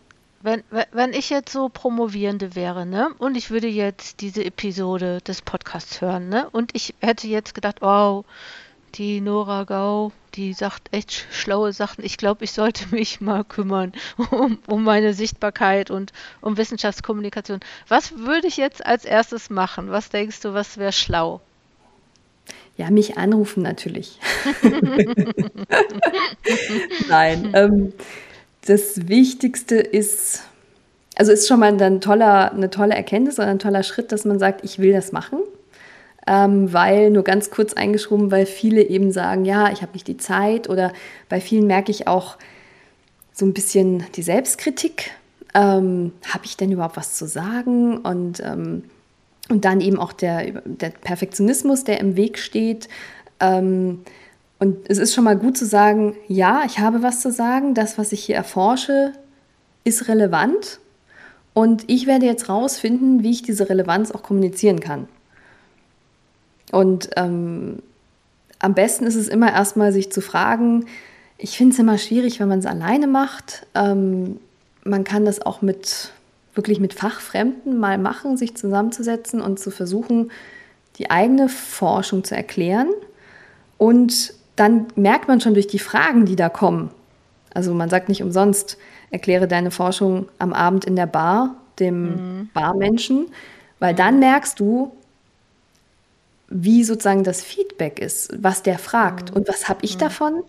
[0.43, 0.63] Wenn,
[0.93, 6.03] wenn ich jetzt so Promovierende wäre, ne, und ich würde jetzt diese Episode des Podcasts
[6.03, 8.27] hören, ne, und ich hätte jetzt gedacht, wow,
[8.95, 12.05] die Nora Gau, die sagt echt schlaue Sachen.
[12.05, 13.93] Ich glaube, ich sollte mich mal kümmern
[14.31, 17.61] um, um meine Sichtbarkeit und um Wissenschaftskommunikation.
[17.89, 19.91] Was würde ich jetzt als erstes machen?
[19.91, 21.41] Was denkst du, was wäre schlau?
[22.77, 24.19] Ja, mich anrufen natürlich.
[27.09, 27.53] Nein.
[27.55, 27.93] Ähm,
[28.67, 30.43] das Wichtigste ist,
[31.15, 34.41] also ist schon mal ein toller, eine tolle Erkenntnis oder ein toller Schritt, dass man
[34.41, 35.39] sagt, ich will das machen.
[36.27, 40.17] Ähm, weil, nur ganz kurz eingeschoben, weil viele eben sagen, ja, ich habe nicht die
[40.17, 40.93] Zeit oder
[41.29, 42.39] bei vielen merke ich auch
[43.33, 45.11] so ein bisschen die Selbstkritik.
[45.53, 47.99] Ähm, habe ich denn überhaupt was zu sagen?
[47.99, 48.85] Und, ähm,
[49.51, 52.89] und dann eben auch der, der Perfektionismus, der im Weg steht.
[53.41, 54.01] Ähm,
[54.59, 57.99] und es ist schon mal gut zu sagen, ja, ich habe was zu sagen, das,
[57.99, 59.13] was ich hier erforsche,
[59.85, 60.81] ist relevant
[61.53, 65.09] und ich werde jetzt rausfinden, wie ich diese Relevanz auch kommunizieren kann.
[66.75, 67.79] Und ähm,
[68.59, 70.87] am besten ist es immer erstmal, sich zu fragen,
[71.39, 73.67] ich finde es immer schwierig, wenn man es alleine macht.
[73.75, 74.41] Ähm,
[74.85, 76.11] man kann das auch mit
[76.55, 80.31] wirklich mit Fachfremden mal machen, sich zusammenzusetzen und zu versuchen,
[80.99, 82.89] die eigene Forschung zu erklären
[83.79, 86.91] und dann merkt man schon durch die Fragen, die da kommen.
[87.53, 88.79] Also man sagt nicht umsonst,
[89.11, 92.51] erkläre deine Forschung am Abend in der Bar dem mhm.
[92.55, 93.27] Barmenschen,
[93.81, 94.93] weil dann merkst du,
[96.49, 99.39] wie sozusagen das Feedback ist, was der fragt mhm.
[99.39, 100.01] und was habe ich mhm.
[100.01, 100.43] davon?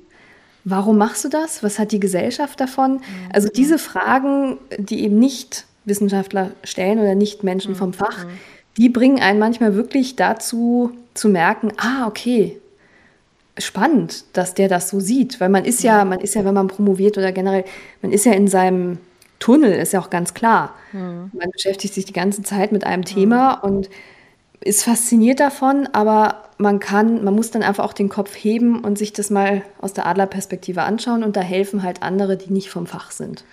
[0.63, 1.61] Warum machst du das?
[1.61, 2.93] Was hat die Gesellschaft davon?
[2.93, 3.01] Mhm.
[3.31, 7.93] Also diese Fragen, die eben nicht Wissenschaftler stellen oder nicht Menschen vom mhm.
[7.93, 8.25] Fach,
[8.77, 12.59] die bringen einen manchmal wirklich dazu zu merken, ah, okay,
[13.57, 16.67] spannend, dass der das so sieht, weil man ist ja, man ist ja, wenn man
[16.67, 17.63] promoviert oder generell,
[18.01, 18.97] man ist ja in seinem
[19.39, 20.73] Tunnel, ist ja auch ganz klar.
[20.91, 21.31] Mhm.
[21.33, 23.69] Man beschäftigt sich die ganze Zeit mit einem Thema mhm.
[23.69, 23.89] und
[24.61, 28.97] ist fasziniert davon, aber man kann, man muss dann einfach auch den Kopf heben und
[28.97, 32.87] sich das mal aus der Adlerperspektive anschauen und da helfen halt andere, die nicht vom
[32.87, 33.43] Fach sind.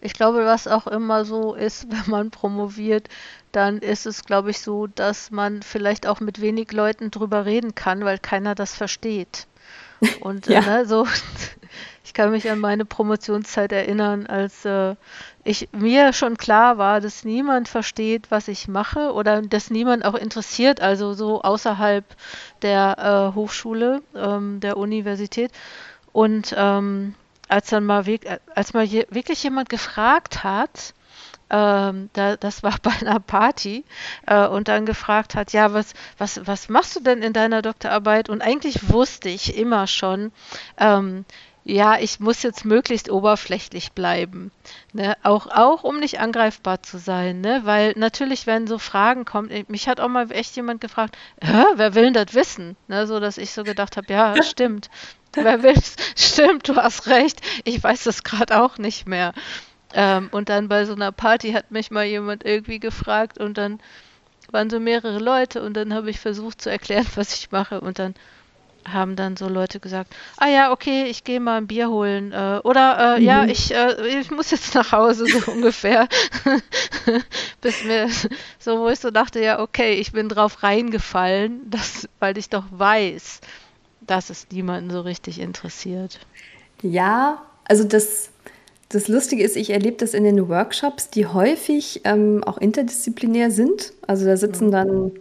[0.00, 3.08] Ich glaube, was auch immer so ist, wenn man promoviert,
[3.52, 7.74] dann ist es, glaube ich, so, dass man vielleicht auch mit wenig Leuten drüber reden
[7.74, 9.46] kann, weil keiner das versteht.
[10.20, 10.60] Und ja.
[10.60, 11.06] ne, so,
[12.04, 14.96] ich kann mich an meine Promotionszeit erinnern, als äh,
[15.44, 20.14] ich mir schon klar war, dass niemand versteht, was ich mache oder dass niemand auch
[20.14, 22.04] interessiert, also so außerhalb
[22.62, 25.52] der äh, Hochschule, ähm, der Universität.
[26.12, 27.14] Und ähm,
[27.48, 28.04] als dann mal,
[28.54, 30.94] als mal wirklich jemand gefragt hat,
[31.50, 33.84] ähm, da, das war bei einer Party
[34.26, 38.28] äh, und dann gefragt hat, ja, was, was, was machst du denn in deiner Doktorarbeit?
[38.28, 40.32] Und eigentlich wusste ich immer schon,
[40.78, 41.24] ähm,
[41.64, 44.50] ja, ich muss jetzt möglichst oberflächlich bleiben.
[44.92, 45.16] Ne?
[45.22, 47.62] Auch, auch um nicht angreifbar zu sein, ne?
[47.64, 52.04] Weil natürlich, wenn so Fragen kommen, mich hat auch mal echt jemand gefragt, wer will
[52.04, 52.76] denn das wissen?
[52.86, 53.06] Ne?
[53.06, 54.90] So dass ich so gedacht habe, ja, stimmt.
[55.32, 55.74] wer will
[56.16, 57.40] Stimmt, du hast recht.
[57.64, 59.32] Ich weiß das gerade auch nicht mehr.
[59.94, 63.80] Ähm, und dann bei so einer Party hat mich mal jemand irgendwie gefragt und dann
[64.50, 67.98] waren so mehrere Leute und dann habe ich versucht zu erklären, was ich mache und
[67.98, 68.14] dann
[68.86, 72.60] haben dann so Leute gesagt, ah ja, okay, ich gehe mal ein Bier holen äh,
[72.64, 73.26] oder äh, mhm.
[73.26, 76.06] ja, ich, äh, ich muss jetzt nach Hause so ungefähr,
[77.62, 78.10] bis mir
[78.58, 82.64] so, wo ich so dachte, ja, okay, ich bin drauf reingefallen, dass, weil ich doch
[82.70, 83.40] weiß,
[84.02, 86.20] dass es niemanden so richtig interessiert.
[86.82, 88.33] Ja, also das
[88.94, 93.92] das Lustige ist, ich erlebe das in den Workshops, die häufig ähm, auch interdisziplinär sind.
[94.06, 94.70] Also da sitzen mhm.
[94.70, 95.12] dann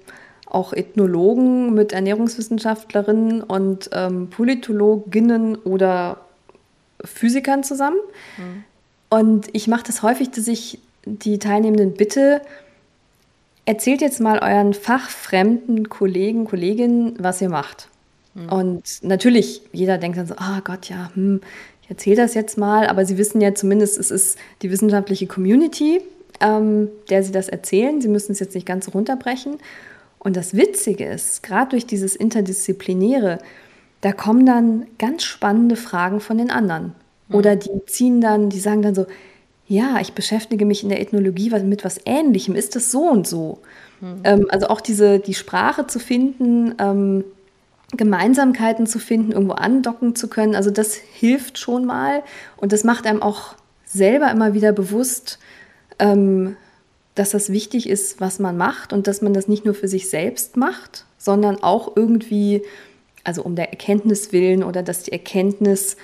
[0.46, 6.22] auch Ethnologen mit Ernährungswissenschaftlerinnen und ähm, Politologinnen oder
[7.04, 7.98] Physikern zusammen.
[8.38, 8.64] Mhm.
[9.10, 12.42] Und ich mache das häufig, dass ich die Teilnehmenden bitte,
[13.66, 17.88] erzählt jetzt mal euren fachfremden Kollegen, Kolleginnen, was ihr macht.
[18.36, 18.50] Mhm.
[18.50, 21.42] Und natürlich, jeder denkt dann so, ah oh Gott, ja, hm,
[21.84, 26.02] ich erzähle das jetzt mal, aber Sie wissen ja zumindest, es ist die wissenschaftliche Community,
[26.40, 28.02] ähm, der Sie das erzählen.
[28.02, 29.58] Sie müssen es jetzt nicht ganz runterbrechen.
[30.18, 33.40] Und das Witzige ist, gerade durch dieses Interdisziplinäre,
[34.00, 36.96] da kommen dann ganz spannende Fragen von den anderen.
[37.28, 37.36] Mhm.
[37.36, 39.06] Oder die ziehen dann, die sagen dann so,
[39.68, 43.60] ja, ich beschäftige mich in der Ethnologie mit was Ähnlichem, ist das so und so?
[44.00, 44.22] Mhm.
[44.24, 47.26] Ähm, also auch diese, die Sprache zu finden, ähm,
[47.98, 50.56] Gemeinsamkeiten zu finden, irgendwo andocken zu können.
[50.56, 52.24] Also das hilft schon mal
[52.58, 55.40] und das macht einem auch selber immer wieder bewusst,
[56.00, 56.56] ähm,
[57.16, 60.10] dass das wichtig ist, was man macht und dass man das nicht nur für sich
[60.10, 62.64] selbst macht, sondern auch irgendwie,
[63.24, 65.96] also um der Erkenntnis willen oder dass die Erkenntnis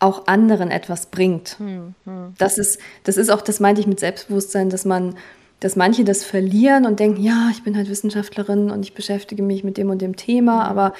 [0.00, 1.56] auch anderen etwas bringt.
[1.58, 2.34] Hm, hm.
[2.36, 5.14] Das, ist, das ist auch, das meinte ich mit Selbstbewusstsein, dass man
[5.60, 9.64] dass manche das verlieren und denken, ja, ich bin halt Wissenschaftlerin und ich beschäftige mich
[9.64, 10.70] mit dem und dem Thema, mhm.
[10.70, 10.94] aber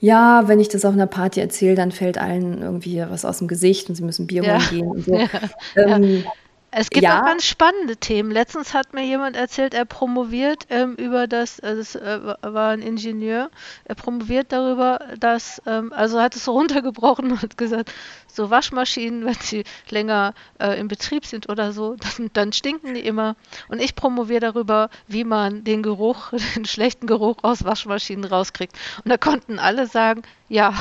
[0.00, 3.48] ja, wenn ich das auf einer Party erzähle, dann fällt allen irgendwie was aus dem
[3.48, 4.70] Gesicht und sie müssen Bier holen ja.
[4.70, 5.14] gehen und so.
[5.76, 5.96] Ja.
[5.96, 6.32] Ähm, ja.
[6.72, 7.20] Es gibt ja.
[7.20, 8.30] auch ganz spannende Themen.
[8.30, 12.82] Letztens hat mir jemand erzählt, er promoviert ähm, über das, also es äh, war ein
[12.82, 13.50] Ingenieur,
[13.84, 17.92] er promoviert darüber, dass, ähm, also hat es so runtergebrochen und hat gesagt,
[18.32, 23.00] so Waschmaschinen, wenn sie länger äh, im Betrieb sind oder so, dann, dann, stinken die
[23.00, 23.34] immer.
[23.68, 28.78] Und ich promoviere darüber, wie man den Geruch, den schlechten Geruch aus Waschmaschinen rauskriegt.
[29.04, 30.74] Und da konnten alle sagen, ja,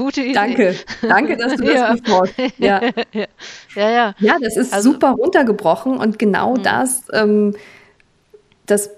[0.00, 0.32] gute Idee.
[0.32, 1.92] Danke, danke, dass du das ja.
[1.94, 2.34] befragst.
[2.58, 2.80] Ja.
[2.82, 2.90] ja.
[3.76, 4.14] ja, ja.
[4.18, 6.62] Ja, das ist also, super runtergebrochen und genau mhm.
[6.62, 7.54] das, ähm,
[8.66, 8.90] das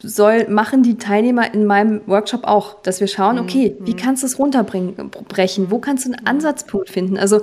[0.00, 3.42] soll, machen die Teilnehmer in meinem Workshop auch, dass wir schauen, mhm.
[3.42, 3.96] okay, wie mhm.
[3.96, 5.70] kannst du es runterbrechen?
[5.70, 7.16] Wo kannst du einen Ansatzpunkt finden?
[7.16, 7.40] Also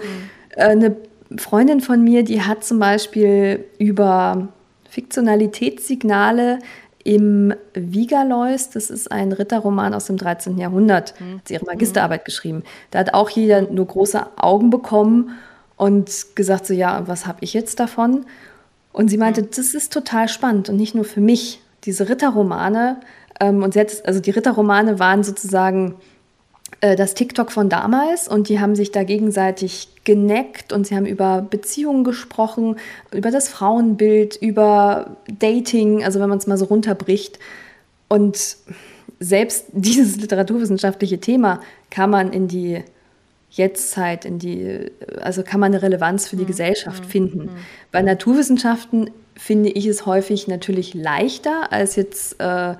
[0.56, 0.96] äh, eine
[1.38, 4.50] Freundin von mir, die hat zum Beispiel über
[4.90, 6.60] Fiktionalitätssignale
[7.06, 10.58] im Vigalois, das ist ein Ritterroman aus dem 13.
[10.58, 11.38] Jahrhundert, mhm.
[11.38, 12.26] hat sie ihre Magisterarbeit mhm.
[12.26, 12.63] geschrieben.
[12.89, 15.38] Da hat auch jeder nur große Augen bekommen
[15.78, 18.26] und gesagt so, ja, was habe ich jetzt davon?
[18.91, 19.50] Und sie meinte, mhm.
[19.56, 21.62] das ist total spannend und nicht nur für mich.
[21.84, 23.00] Diese Ritterromane,
[23.39, 25.96] ähm, und sie hat, also die Ritterromane waren sozusagen
[26.82, 31.42] das TikTok von damals und die haben sich da gegenseitig geneckt und sie haben über
[31.42, 32.78] Beziehungen gesprochen,
[33.12, 37.40] über das Frauenbild, über Dating, also wenn man es mal so runterbricht.
[38.08, 38.58] Und
[39.20, 42.84] selbst dieses literaturwissenschaftliche Thema kann man in die
[43.50, 46.47] Jetztzeit, in die, also kann man eine Relevanz für die mhm.
[46.47, 47.10] Gesellschaft mhm.
[47.10, 47.39] finden.
[47.39, 47.49] Mhm.
[47.91, 52.76] Bei Naturwissenschaften finde ich es häufig natürlich leichter als jetzt, äh,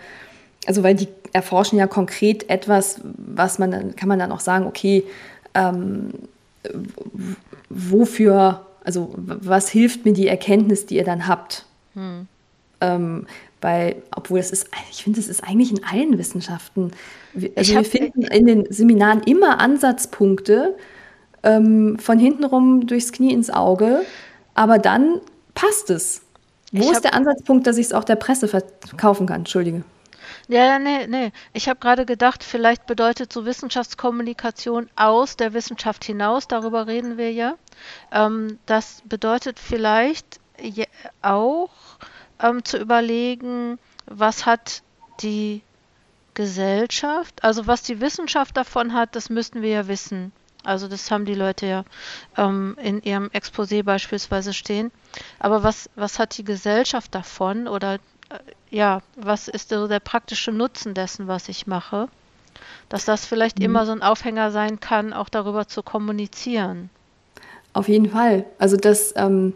[0.66, 4.66] also weil die erforschen ja konkret etwas, was man dann, kann man dann auch sagen,
[4.66, 5.03] okay,
[5.53, 6.11] ähm,
[7.70, 11.66] wofür, also was hilft mir die Erkenntnis, die ihr dann habt?
[11.93, 12.28] Hm.
[12.82, 13.28] Ähm,
[13.61, 16.91] bei, obwohl es ist, ich finde, es ist eigentlich in allen Wissenschaften.
[17.55, 20.76] Also wir finden in den Seminaren immer Ansatzpunkte
[21.43, 24.01] ähm, von hinten rum durchs Knie ins Auge.
[24.53, 25.20] aber dann
[25.53, 26.22] passt es.
[26.72, 29.41] Wo ist der Ansatzpunkt, dass ich es auch der Presse verkaufen kann?
[29.41, 29.84] Entschuldige.
[30.47, 31.32] Ja, nee, nee.
[31.53, 37.32] Ich habe gerade gedacht, vielleicht bedeutet so Wissenschaftskommunikation aus der Wissenschaft hinaus, darüber reden wir
[37.32, 37.55] ja.
[38.11, 40.39] Ähm, das bedeutet vielleicht
[41.21, 41.69] auch
[42.39, 44.82] ähm, zu überlegen, was hat
[45.21, 45.61] die
[46.34, 50.32] Gesellschaft, also was die Wissenschaft davon hat, das müssten wir ja wissen.
[50.65, 51.86] Also das haben die Leute ja
[52.38, 54.91] ähm, in ihrem Exposé beispielsweise stehen.
[55.39, 57.99] Aber was, was hat die Gesellschaft davon oder
[58.69, 62.07] ja, was ist so der praktische Nutzen dessen, was ich mache?
[62.89, 63.65] Dass das vielleicht mhm.
[63.65, 66.89] immer so ein Aufhänger sein kann, auch darüber zu kommunizieren.
[67.73, 68.45] Auf jeden Fall.
[68.57, 69.53] Also das, ähm,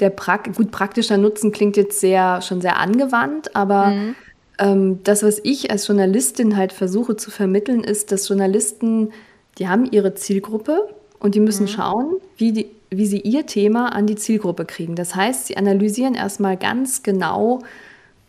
[0.00, 4.14] der pra gut praktischer Nutzen klingt jetzt sehr schon sehr angewandt, aber mhm.
[4.58, 9.12] ähm, das, was ich als Journalistin halt versuche zu vermitteln, ist, dass Journalisten,
[9.58, 10.88] die haben ihre Zielgruppe
[11.18, 11.68] und die müssen mhm.
[11.68, 14.94] schauen, wie, die, wie sie ihr Thema an die Zielgruppe kriegen.
[14.94, 17.60] Das heißt, sie analysieren erstmal ganz genau,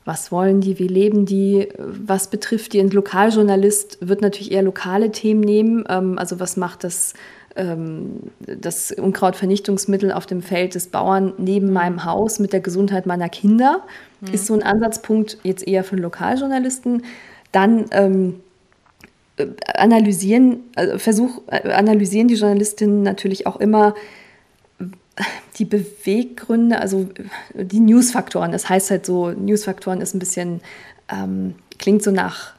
[0.10, 2.80] was wollen die, wie leben die, was betrifft die.
[2.80, 7.14] Ein Lokaljournalist wird natürlich eher lokale Themen nehmen, ähm, also was macht das,
[7.56, 13.30] ähm, das Unkrautvernichtungsmittel auf dem Feld des Bauern neben meinem Haus mit der Gesundheit meiner
[13.30, 13.84] Kinder,
[14.22, 14.34] mhm.
[14.34, 17.04] ist so ein Ansatzpunkt jetzt eher für Lokaljournalisten.
[17.52, 18.40] Dann ähm,
[19.38, 19.46] äh,
[19.76, 23.94] analysieren, also Versuch, äh, analysieren die Journalistinnen natürlich auch immer,
[25.58, 27.10] die Beweggründe, also
[27.54, 30.62] die Newsfaktoren, das heißt halt so, Newsfaktoren ist ein bisschen,
[31.10, 32.54] ähm, klingt so nach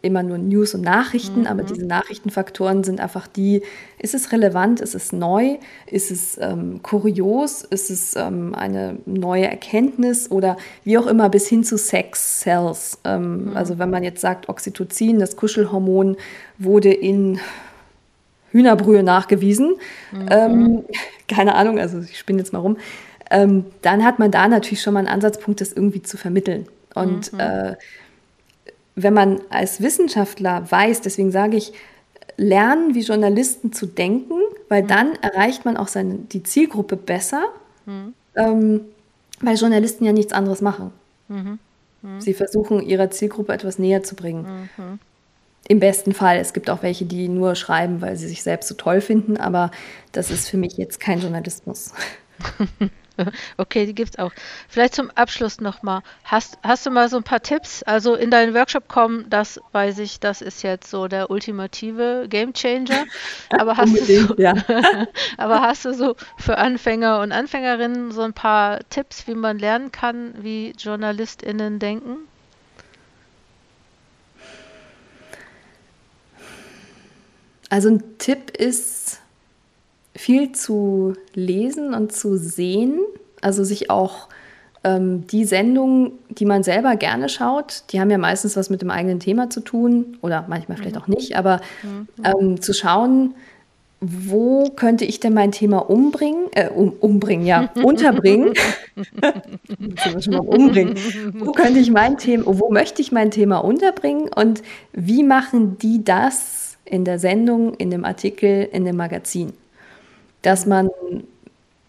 [0.00, 1.46] immer nur News und Nachrichten, mhm.
[1.46, 3.62] aber diese Nachrichtenfaktoren sind einfach die,
[3.98, 9.46] ist es relevant, ist es neu, ist es ähm, kurios, ist es ähm, eine neue
[9.46, 12.98] Erkenntnis oder wie auch immer bis hin zu Sex Cells.
[13.04, 13.56] Ähm, mhm.
[13.56, 16.16] Also wenn man jetzt sagt, Oxytocin, das Kuschelhormon,
[16.58, 17.38] wurde in
[18.52, 19.74] Hühnerbrühe nachgewiesen.
[20.12, 20.26] Mhm.
[20.30, 20.84] Ähm,
[21.28, 22.76] keine Ahnung, also ich spinne jetzt mal rum.
[23.30, 26.66] Ähm, dann hat man da natürlich schon mal einen Ansatzpunkt, das irgendwie zu vermitteln.
[26.94, 27.40] Und mhm.
[27.40, 27.76] äh,
[28.94, 31.72] wenn man als Wissenschaftler weiß, deswegen sage ich,
[32.36, 34.34] lernen wie Journalisten zu denken,
[34.68, 34.88] weil mhm.
[34.88, 37.44] dann erreicht man auch seine, die Zielgruppe besser,
[37.86, 38.14] mhm.
[38.34, 38.80] ähm,
[39.40, 40.92] weil Journalisten ja nichts anderes machen.
[41.28, 41.58] Mhm.
[42.02, 42.20] Mhm.
[42.20, 44.68] Sie versuchen, ihrer Zielgruppe etwas näher zu bringen.
[44.76, 44.98] Mhm.
[45.68, 46.38] Im besten Fall.
[46.38, 49.70] Es gibt auch welche, die nur schreiben, weil sie sich selbst so toll finden, aber
[50.12, 51.92] das ist für mich jetzt kein Journalismus.
[53.56, 54.32] Okay, die gibt es auch.
[54.68, 56.02] Vielleicht zum Abschluss nochmal.
[56.24, 57.82] Hast, hast du mal so ein paar Tipps?
[57.82, 63.04] Also in deinen Workshop kommen, das weiß ich, das ist jetzt so der ultimative Gamechanger.
[63.50, 64.54] Aber hast, du so, ja.
[65.36, 69.92] aber hast du so für Anfänger und Anfängerinnen so ein paar Tipps, wie man lernen
[69.92, 72.28] kann, wie JournalistInnen denken?
[77.72, 79.20] Also ein Tipp ist,
[80.14, 82.98] viel zu lesen und zu sehen,
[83.40, 84.28] also sich auch
[84.84, 88.90] ähm, die Sendungen, die man selber gerne schaut, die haben ja meistens was mit dem
[88.90, 92.08] eigenen Thema zu tun oder manchmal vielleicht auch nicht, aber mhm.
[92.22, 93.32] ähm, zu schauen,
[94.02, 98.52] wo könnte ich denn mein Thema umbringen, äh, um, umbringen, ja, unterbringen?
[100.20, 100.94] schon mal umbringen.
[101.38, 104.62] Wo könnte ich mein Thema, wo möchte ich mein Thema unterbringen und
[104.92, 109.52] wie machen die das in der Sendung, in dem Artikel, in dem Magazin.
[110.42, 110.90] Dass man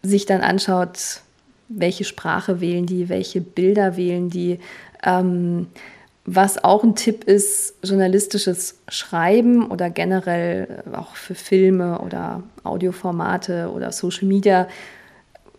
[0.01, 1.21] sich dann anschaut,
[1.69, 4.59] welche Sprache wählen die, welche Bilder wählen die.
[5.03, 5.67] Ähm,
[6.25, 13.91] was auch ein Tipp ist, journalistisches Schreiben oder generell auch für Filme oder Audioformate oder
[13.91, 14.67] Social Media.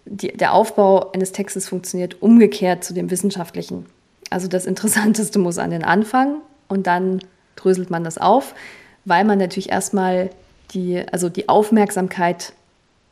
[0.07, 3.87] Die, der Aufbau eines Textes funktioniert umgekehrt zu dem wissenschaftlichen.
[4.30, 7.20] Also das Interessanteste muss an den Anfang und dann
[7.57, 8.55] dröselt man das auf
[9.05, 10.30] weil man natürlich erstmal
[10.72, 12.52] die, also die Aufmerksamkeit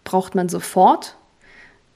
[0.05, 1.16] braucht man sofort.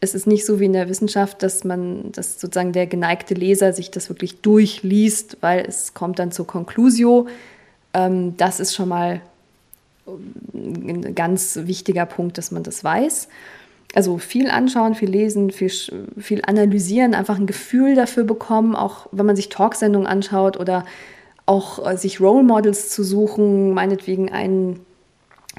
[0.01, 3.73] Es ist nicht so wie in der Wissenschaft, dass man, dass sozusagen der geneigte Leser
[3.73, 7.27] sich das wirklich durchliest, weil es kommt dann zur Conclusio.
[7.95, 9.21] Ähm, das ist schon mal
[10.55, 13.29] ein ganz wichtiger Punkt, dass man das weiß.
[13.95, 15.71] Also viel anschauen, viel lesen, viel,
[16.19, 20.85] viel analysieren, einfach ein Gefühl dafür bekommen, auch wenn man sich Talksendungen anschaut oder
[21.47, 24.85] auch äh, sich Role Models zu suchen, meinetwegen einen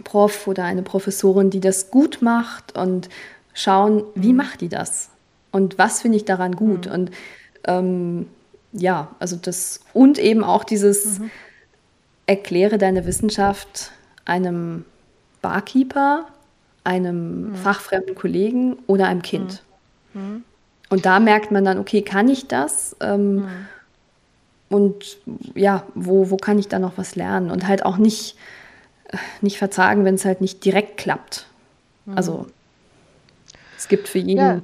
[0.04, 3.10] Prof oder eine Professorin, die das gut macht und
[3.54, 4.38] schauen, wie mhm.
[4.38, 5.10] macht die das
[5.52, 6.92] und was finde ich daran gut mhm.
[6.92, 7.12] und
[7.66, 8.28] ähm,
[8.74, 11.32] ja, also das und eben auch dieses mhm.
[12.28, 13.92] erkläre deine Wissenschaft
[14.26, 14.86] einem
[15.42, 16.28] Barkeeper,
[16.84, 17.56] einem mhm.
[17.56, 19.64] fachfremden Kollegen oder einem Kind.
[20.14, 20.22] Mhm.
[20.22, 20.44] Mhm.
[20.90, 22.96] Und da merkt man dann, okay, kann ich das?
[23.02, 23.48] Ähm,
[24.70, 25.18] und
[25.56, 27.52] ja, wo, wo kann ich da noch was lernen?
[27.52, 28.36] Und halt auch nicht,
[29.42, 31.48] nicht verzagen, wenn es halt nicht direkt klappt.
[32.06, 32.18] Mhm.
[32.18, 32.48] Also
[33.78, 34.62] es gibt für jeden, ja.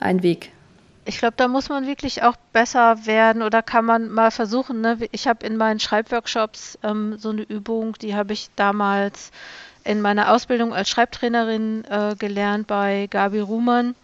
[0.00, 0.52] ein Weg.
[1.08, 4.80] Ich glaube, da muss man wirklich auch besser werden oder kann man mal versuchen.
[4.80, 4.98] Ne?
[5.12, 9.30] Ich habe in meinen Schreibworkshops ähm, so eine Übung, die habe ich damals
[9.84, 13.94] in meiner Ausbildung als Schreibtrainerin äh, gelernt bei Gabi Ruhmann.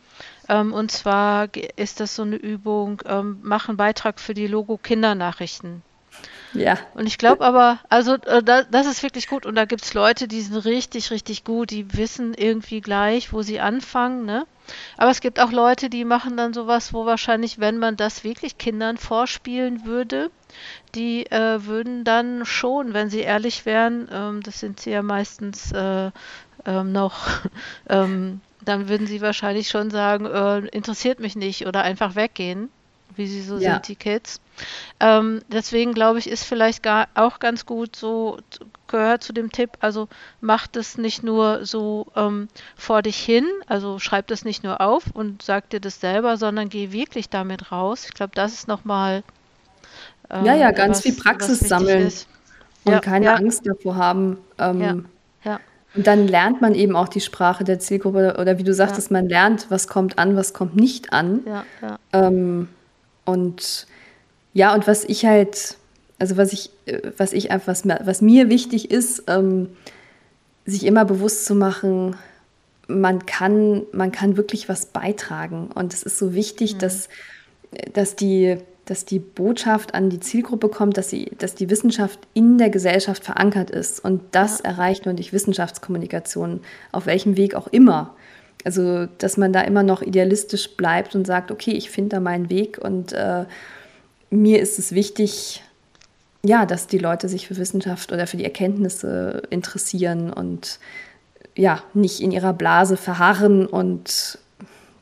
[0.53, 4.77] Ähm, und zwar ist das so eine Übung, ähm, mach einen Beitrag für die Logo
[4.77, 5.83] Kindernachrichten.
[6.53, 6.77] Ja.
[6.93, 9.47] Und ich glaube aber, also äh, da, das ist wirklich gut.
[9.47, 13.41] Und da gibt es Leute, die sind richtig, richtig gut, die wissen irgendwie gleich, wo
[13.41, 14.47] sie anfangen, ne?
[14.99, 18.59] Aber es gibt auch Leute, die machen dann sowas, wo wahrscheinlich, wenn man das wirklich
[18.59, 20.31] Kindern vorspielen würde,
[20.95, 25.73] die äh, würden dann schon, wenn sie ehrlich wären, ähm, das sind sie ja meistens
[25.73, 26.11] äh,
[26.67, 27.27] ähm, noch,
[27.89, 32.71] ähm, dann würden sie wahrscheinlich schon sagen, äh, interessiert mich nicht oder einfach weggehen
[33.17, 33.75] wie sie so ja.
[33.75, 34.41] sind, die Kids.
[35.01, 38.39] Ähm, deswegen glaube ich, ist vielleicht gar auch ganz gut so,
[38.89, 40.09] gehört zu dem Tipp, also
[40.41, 45.05] mach das nicht nur so ähm, vor dich hin, also schreib das nicht nur auf
[45.13, 48.05] und sag dir das selber, sondern geh wirklich damit raus.
[48.07, 49.23] Ich glaube, das ist nochmal.
[50.31, 52.29] Ähm, ja, ja, ganz was, viel Praxis sammeln ist.
[52.85, 53.35] und ja, keine ja.
[53.35, 54.39] Angst davor haben.
[54.59, 54.97] Ähm, ja.
[55.45, 55.61] ja.
[55.95, 59.29] Und dann lernt man eben auch die Sprache der Zielgruppe oder wie du sagtest, man
[59.29, 61.41] lernt, was kommt an, was kommt nicht an.
[61.47, 61.99] Ja, ja.
[62.13, 62.69] Ähm,
[63.25, 63.87] und
[64.55, 65.77] ja, und was ich halt,
[66.19, 66.71] also was ich,
[67.19, 69.69] was ich einfach, was, was mir wichtig ist, ähm,
[70.65, 72.17] sich immer bewusst zu machen,
[72.89, 75.69] man kann, man kann wirklich was beitragen.
[75.75, 76.79] Und es ist so wichtig, mhm.
[76.79, 77.09] dass,
[77.93, 82.59] dass, die, dass die Botschaft an die Zielgruppe kommt, dass, sie, dass die Wissenschaft in
[82.59, 84.05] der Gesellschaft verankert ist.
[84.05, 84.71] Und das ja.
[84.71, 86.61] erreicht nur durch Wissenschaftskommunikation,
[86.91, 88.15] auf welchem Weg auch immer.
[88.65, 92.51] Also, dass man da immer noch idealistisch bleibt und sagt, okay, ich finde da meinen
[92.51, 93.45] Weg und äh,
[94.31, 95.63] mir ist es wichtig,
[96.45, 100.81] ja, dass die Leute sich für Wissenschaft oder für die Erkenntnisse interessieren und
[101.55, 104.39] ja, nicht in ihrer Blase verharren und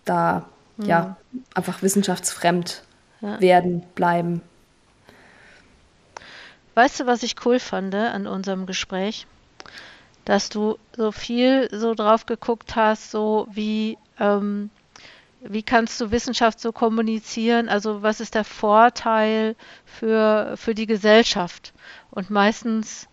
[0.04, 0.86] da mhm.
[0.86, 1.16] ja
[1.54, 2.82] einfach wissenschaftsfremd
[3.20, 3.40] ja.
[3.40, 4.42] werden, bleiben.
[6.74, 9.26] Weißt du, was ich cool fand an unserem Gespräch?
[10.24, 14.70] dass du so viel so drauf geguckt hast, so wie, ähm,
[15.40, 17.68] wie kannst du Wissenschaft so kommunizieren?
[17.68, 21.72] Also was ist der Vorteil für, für die Gesellschaft?
[22.10, 23.08] Und meistens,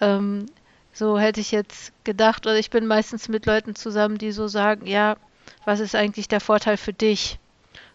[0.00, 0.46] ähm,
[0.92, 4.86] so hätte ich jetzt gedacht, oder ich bin meistens mit Leuten zusammen, die so sagen,
[4.86, 5.16] ja,
[5.64, 7.38] was ist eigentlich der Vorteil für dich?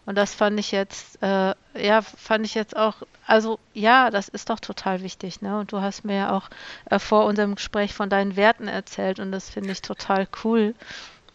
[0.08, 2.94] Und das fand ich jetzt, äh, ja, fand ich jetzt auch,
[3.26, 5.58] also ja, das ist doch total wichtig, ne?
[5.58, 6.48] Und du hast mir ja auch
[6.88, 10.74] äh, vor unserem Gespräch von deinen Werten erzählt und das finde ich total cool.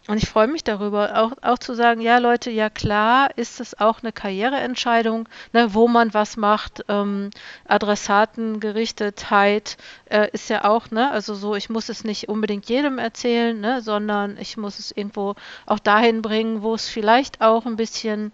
[0.08, 3.78] Und ich freue mich darüber, auch, auch zu sagen, ja Leute, ja klar ist es
[3.78, 6.84] auch eine Karriereentscheidung, ne, wo man was macht.
[6.88, 7.30] Ähm,
[7.68, 13.60] Adressatengerichtetheit äh, ist ja auch, ne, also so, ich muss es nicht unbedingt jedem erzählen,
[13.60, 18.32] ne, sondern ich muss es irgendwo auch dahin bringen, wo es vielleicht auch ein bisschen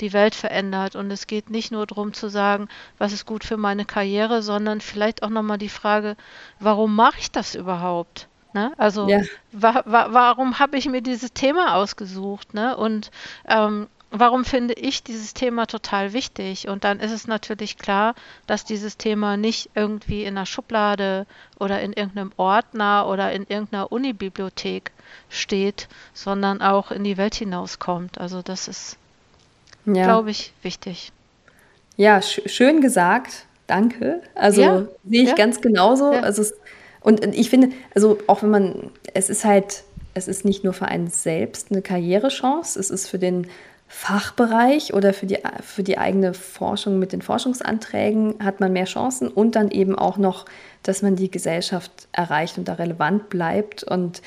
[0.00, 0.96] die Welt verändert.
[0.96, 2.68] Und es geht nicht nur darum zu sagen,
[2.98, 6.16] was ist gut für meine Karriere, sondern vielleicht auch nochmal die Frage,
[6.60, 8.28] warum mache ich das überhaupt?
[8.52, 8.72] Ne?
[8.78, 9.20] Also ja.
[9.52, 12.54] wa wa warum habe ich mir dieses Thema ausgesucht?
[12.54, 12.76] Ne?
[12.76, 13.10] Und
[13.46, 16.68] ähm, warum finde ich dieses Thema total wichtig?
[16.68, 18.14] Und dann ist es natürlich klar,
[18.46, 21.26] dass dieses Thema nicht irgendwie in einer Schublade
[21.58, 24.92] oder in irgendeinem Ordner oder in irgendeiner Unibibliothek
[25.28, 28.18] steht, sondern auch in die Welt hinauskommt.
[28.18, 28.96] Also das ist
[29.86, 30.04] ja.
[30.04, 31.12] glaube ich, wichtig.
[31.96, 33.46] Ja, sch schön gesagt.
[33.66, 34.20] Danke.
[34.34, 34.86] Also ja.
[35.08, 35.34] sehe ich ja.
[35.34, 36.06] ganz genauso.
[36.10, 36.54] Also es,
[37.00, 39.84] und ich finde, also auch wenn man, es ist halt,
[40.14, 43.48] es ist nicht nur für einen selbst eine Karrierechance, es ist für den
[43.88, 49.28] Fachbereich oder für die, für die eigene Forschung mit den Forschungsanträgen hat man mehr Chancen
[49.28, 50.44] und dann eben auch noch,
[50.82, 53.84] dass man die Gesellschaft erreicht und da relevant bleibt.
[53.84, 54.22] Und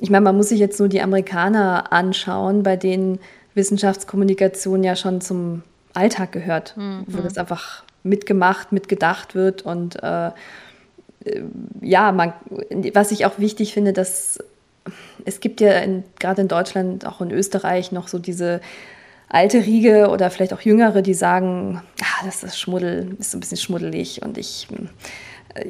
[0.00, 3.18] ich meine, man muss sich jetzt nur die Amerikaner anschauen, bei denen
[3.54, 7.04] Wissenschaftskommunikation ja schon zum Alltag gehört, mhm.
[7.06, 10.30] wo das einfach mitgemacht, mitgedacht wird und äh,
[11.80, 12.34] ja, man,
[12.92, 14.38] was ich auch wichtig finde, dass
[15.24, 15.72] es gibt ja
[16.18, 18.60] gerade in Deutschland, auch in Österreich noch so diese
[19.28, 23.56] alte Riege oder vielleicht auch jüngere, die sagen, ah, das ist Schmuddel, ist ein bisschen
[23.56, 24.68] schmuddelig und ich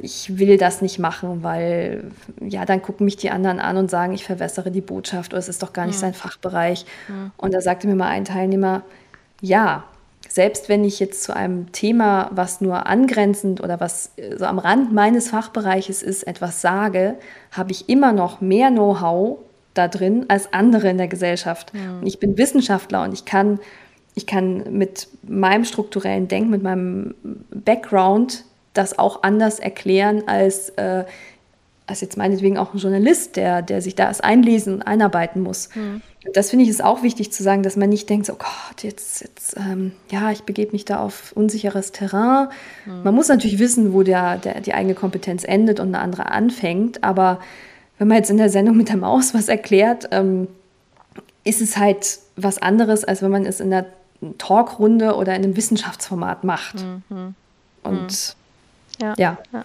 [0.03, 2.11] ich will das nicht machen, weil
[2.41, 5.49] ja, dann gucken mich die anderen an und sagen, ich verwässere die Botschaft oder es
[5.49, 6.01] ist doch gar nicht mhm.
[6.01, 6.87] sein Fachbereich.
[7.09, 7.33] Mhm.
[7.37, 8.83] Und da sagte mir mal ein Teilnehmer,
[9.41, 9.85] ja,
[10.29, 14.93] selbst wenn ich jetzt zu einem Thema, was nur angrenzend oder was so am Rand
[14.93, 17.17] meines Fachbereiches ist, etwas sage,
[17.53, 19.39] habe ich immer noch mehr Know-how
[19.75, 21.75] da drin als andere in der Gesellschaft.
[21.75, 22.01] Mhm.
[22.01, 23.61] Und ich bin Wissenschaftler und ich kann,
[24.15, 27.15] ich kann mit meinem strukturellen Denken, mit meinem
[27.51, 28.45] Background
[28.75, 31.05] das auch anders erklären als, äh,
[31.87, 35.69] als jetzt meinetwegen auch ein Journalist, der, der sich da erst einlesen und einarbeiten muss.
[35.75, 36.03] Mhm.
[36.33, 38.83] das finde ich ist auch wichtig zu sagen, dass man nicht denkt, so oh Gott,
[38.83, 42.49] jetzt, jetzt ähm, ja, ich begebe mich da auf unsicheres Terrain.
[42.87, 43.03] Mhm.
[43.05, 47.05] Man muss natürlich wissen, wo der, der, die eigene Kompetenz endet und eine andere anfängt.
[47.05, 47.41] Aber
[47.99, 50.49] wenn man jetzt in der Sendung mit der Maus was erklärt, ähm,
[51.45, 53.87] ist es halt was anderes, als wenn man es in der
[54.39, 56.77] Talkrunde oder in einem Wissenschaftsformat macht.
[57.11, 57.35] Mhm.
[57.83, 58.44] Und mhm.
[59.01, 59.15] Ja.
[59.17, 59.39] ja.
[59.53, 59.65] ja.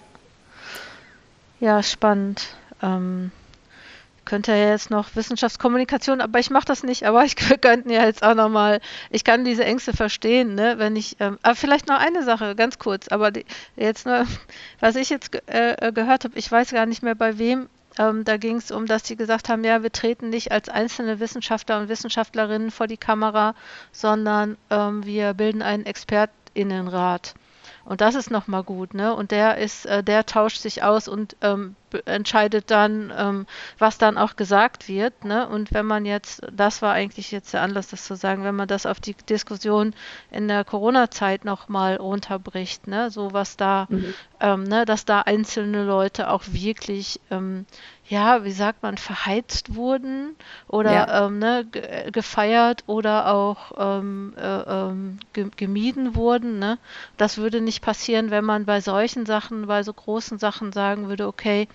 [1.60, 2.48] Ja, spannend.
[2.82, 3.32] Ähm,
[4.30, 7.06] könnte ja jetzt noch Wissenschaftskommunikation, aber ich mache das nicht.
[7.06, 10.96] Aber ich könnte ja jetzt auch noch mal, ich kann diese Ängste verstehen, ne, wenn
[10.96, 14.26] ich, ähm, aber vielleicht noch eine Sache, ganz kurz, aber die, jetzt nur,
[14.80, 17.68] was ich jetzt äh, äh, gehört habe, ich weiß gar nicht mehr bei wem,
[17.98, 21.20] ähm, da ging es um, dass sie gesagt haben, ja, wir treten nicht als einzelne
[21.20, 23.56] Wissenschaftler und Wissenschaftlerinnen vor die Kamera,
[23.92, 27.34] sondern ähm, wir bilden einen Expertinnenrat.
[27.90, 29.16] Und das ist nochmal gut, ne?
[29.16, 31.76] Und der ist, äh, der tauscht sich aus und ähm,
[32.06, 33.48] entscheidet dann, ähm,
[33.80, 35.50] was dann auch gesagt wird, ne?
[35.50, 38.68] Und wenn man jetzt, das war eigentlich jetzt der Anlass, das zu sagen, wenn man
[38.68, 39.96] das auf die Diskussion
[40.30, 43.10] in der Corona-Zeit nochmal runterbricht, ne?
[43.10, 44.14] So was da, mhm.
[44.40, 44.86] ähm, ne?
[44.86, 47.66] Dass da einzelne Leute auch wirklich ähm,
[48.10, 50.36] ja, wie sagt man, verheizt wurden
[50.68, 51.26] oder ja.
[51.28, 51.66] ähm, ne,
[52.12, 55.20] gefeiert oder auch ähm, äh, ähm,
[55.56, 56.58] gemieden wurden.
[56.58, 56.80] Ne?
[57.18, 61.28] Das würde nicht passieren, wenn man bei solchen Sachen, bei so großen Sachen sagen würde,
[61.28, 61.68] okay,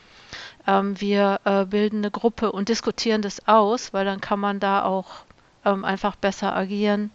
[0.66, 4.84] ähm, wir äh, bilden eine Gruppe und diskutieren das aus, weil dann kann man da
[4.84, 5.24] auch
[5.64, 7.12] ähm, einfach besser agieren,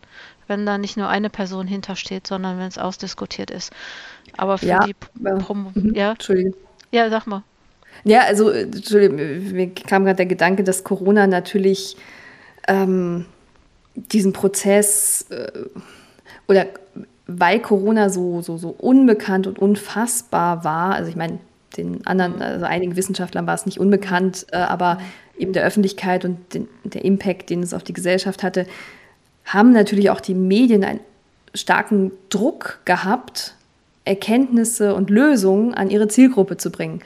[0.47, 3.73] wenn da nicht nur eine Person hintersteht, sondern wenn es ausdiskutiert ist.
[4.37, 6.53] Aber für ja, die Prom äh, ja, Entschuldigung.
[6.91, 7.43] Ja, sag mal.
[8.03, 11.97] Ja, also mir kam gerade der Gedanke, dass Corona natürlich
[12.67, 13.25] ähm,
[13.95, 15.51] diesen Prozess äh,
[16.47, 16.67] oder
[17.27, 21.39] weil Corona so, so, so unbekannt und unfassbar war, also ich meine,
[21.77, 24.99] den anderen, also einigen Wissenschaftlern war es nicht unbekannt, äh, aber
[25.37, 28.65] eben der Öffentlichkeit und den, der Impact, den es auf die Gesellschaft hatte,
[29.45, 30.99] haben natürlich auch die Medien einen
[31.53, 33.55] starken Druck gehabt,
[34.05, 37.01] Erkenntnisse und Lösungen an ihre Zielgruppe zu bringen.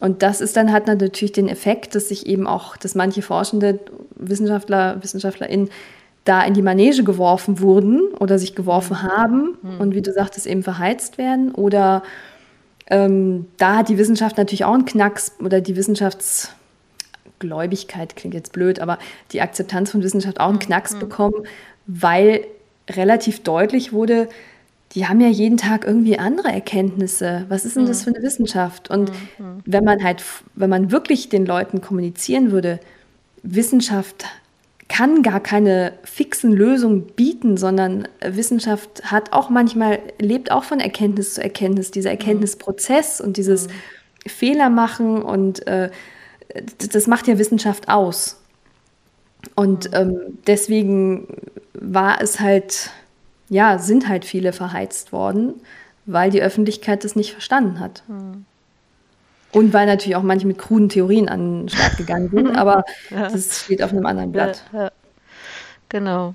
[0.00, 3.78] Und das ist dann hat natürlich den Effekt, dass sich eben auch, dass manche forschende
[4.16, 5.68] Wissenschaftler, WissenschaftlerInnen
[6.24, 9.02] da in die Manege geworfen wurden oder sich geworfen mhm.
[9.02, 9.80] haben mhm.
[9.80, 11.52] und wie du sagtest, eben verheizt werden.
[11.52, 12.02] Oder
[12.88, 18.80] ähm, da hat die Wissenschaft natürlich auch einen Knacks oder die Wissenschaftsgläubigkeit klingt jetzt blöd,
[18.80, 18.98] aber
[19.32, 20.60] die Akzeptanz von Wissenschaft auch einen mhm.
[20.60, 21.00] Knacks mhm.
[21.00, 21.46] bekommen,
[21.86, 22.46] weil
[22.88, 24.28] relativ deutlich wurde,
[24.92, 27.44] die haben ja jeden Tag irgendwie andere Erkenntnisse.
[27.48, 28.04] Was ist denn das mhm.
[28.04, 28.90] für eine Wissenschaft?
[28.90, 29.62] Und mhm.
[29.64, 30.22] wenn man halt,
[30.54, 32.80] wenn man wirklich den Leuten kommunizieren würde,
[33.42, 34.24] Wissenschaft
[34.88, 41.34] kann gar keine fixen Lösungen bieten, sondern Wissenschaft hat auch manchmal, lebt auch von Erkenntnis
[41.34, 42.18] zu Erkenntnis, dieser mhm.
[42.18, 43.72] Erkenntnisprozess und dieses mhm.
[44.26, 45.90] Fehler machen und äh,
[46.92, 48.40] das macht ja Wissenschaft aus.
[49.54, 51.28] Und ähm, deswegen
[51.72, 52.90] war es halt
[53.50, 55.54] ja, sind halt viele verheizt worden,
[56.06, 58.02] weil die Öffentlichkeit das nicht verstanden hat.
[58.06, 58.46] Hm.
[59.52, 63.28] Und weil natürlich auch manche mit kruden Theorien an den Start gegangen sind, aber ja.
[63.28, 64.64] das steht auf einem anderen Blatt.
[64.72, 64.92] Ja, ja.
[65.88, 66.34] Genau.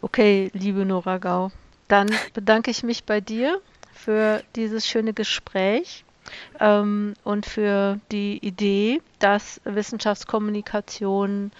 [0.00, 1.52] Okay, liebe Nora Gau,
[1.88, 3.60] dann bedanke ich mich bei dir
[3.92, 6.04] für dieses schöne Gespräch
[6.58, 11.50] ähm, und für die Idee, dass Wissenschaftskommunikation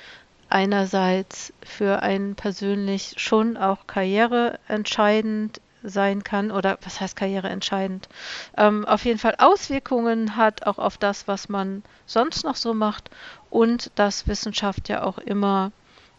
[0.49, 8.09] einerseits für einen persönlich schon auch karriereentscheidend sein kann oder was heißt karriereentscheidend,
[8.57, 13.11] ähm, auf jeden Fall Auswirkungen hat auch auf das, was man sonst noch so macht
[13.51, 15.71] und dass Wissenschaft ja auch immer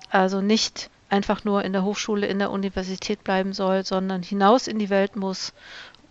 [0.10, 4.80] also nicht einfach nur in der Hochschule, in der Universität bleiben soll, sondern hinaus in
[4.80, 5.54] die Welt muss.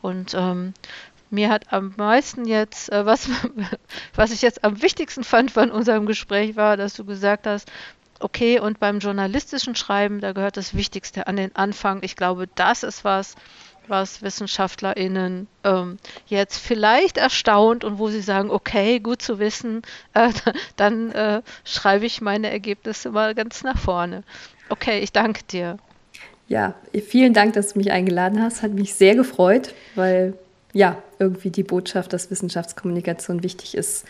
[0.03, 0.75] Und ähm,
[1.31, 3.29] mir hat am meisten jetzt, äh, was,
[4.15, 7.71] was ich jetzt am wichtigsten fand von unserem Gespräch war, dass du gesagt hast,
[8.21, 12.01] okay, und beim journalistischen Schreiben, da gehört das Wichtigste an den Anfang.
[12.03, 13.35] Ich glaube, das ist was,
[13.89, 19.83] was WissenschaftlerInnen ähm, jetzt vielleicht erstaunt und wo sie sagen, okay, gut zu wissen,
[20.15, 20.31] äh,
[20.77, 24.23] dann äh, schreibe ich meine Ergebnisse mal ganz nach vorne.
[24.69, 25.79] Okay, ich danke dir.
[26.49, 26.75] Ja,
[27.09, 28.63] vielen Dank, dass du mich eingeladen hast.
[28.63, 30.35] Hat mich sehr gefreut, weil
[30.73, 34.05] ja, irgendwie die Botschaft, dass Wissenschaftskommunikation wichtig ist,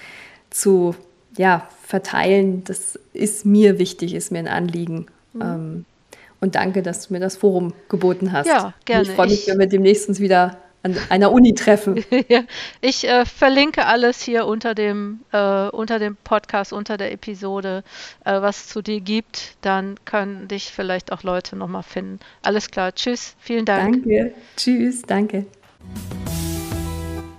[0.51, 0.97] zu
[1.37, 5.07] ja, verteilen, das ist mir wichtig, ist mir ein Anliegen.
[5.33, 5.43] Mhm.
[5.43, 5.85] Ähm,
[6.41, 8.47] und danke, dass du mir das Forum geboten hast.
[8.47, 9.03] Ja, gerne.
[9.03, 12.05] ich freue mich, ich, wenn wir demnächst uns wieder an einer Uni treffen.
[12.29, 12.43] ja,
[12.81, 17.83] ich äh, verlinke alles hier unter dem, äh, unter dem Podcast, unter der Episode,
[18.25, 19.57] äh, was es zu dir gibt.
[19.63, 22.21] Dann können dich vielleicht auch Leute nochmal finden.
[22.43, 22.95] Alles klar.
[22.95, 23.35] Tschüss.
[23.41, 24.05] Vielen Dank.
[24.05, 24.33] Danke.
[24.57, 25.03] Tschüss.
[25.03, 25.47] Danke.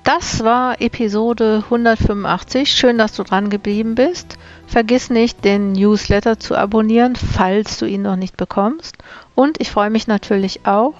[0.07, 2.71] Das war Episode 185.
[2.71, 4.37] Schön, dass du dran geblieben bist.
[4.65, 8.95] Vergiss nicht, den Newsletter zu abonnieren, falls du ihn noch nicht bekommst.
[9.35, 10.93] Und ich freue mich natürlich auch,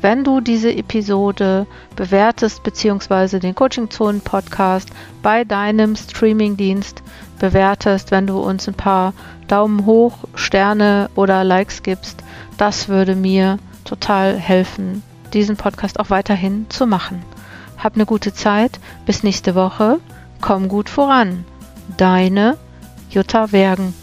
[0.00, 4.88] wenn du diese Episode bewertest, beziehungsweise den Coaching Zonen Podcast
[5.20, 7.02] bei deinem Streamingdienst
[7.38, 9.12] bewertest, wenn du uns ein paar
[9.48, 12.24] Daumen hoch, Sterne oder Likes gibst.
[12.56, 15.02] Das würde mir total helfen,
[15.34, 17.22] diesen Podcast auch weiterhin zu machen.
[17.78, 18.80] Hab eine gute Zeit.
[19.04, 19.98] Bis nächste Woche.
[20.40, 21.44] Komm gut voran.
[21.96, 22.56] Deine
[23.10, 23.94] Jutta Wergen.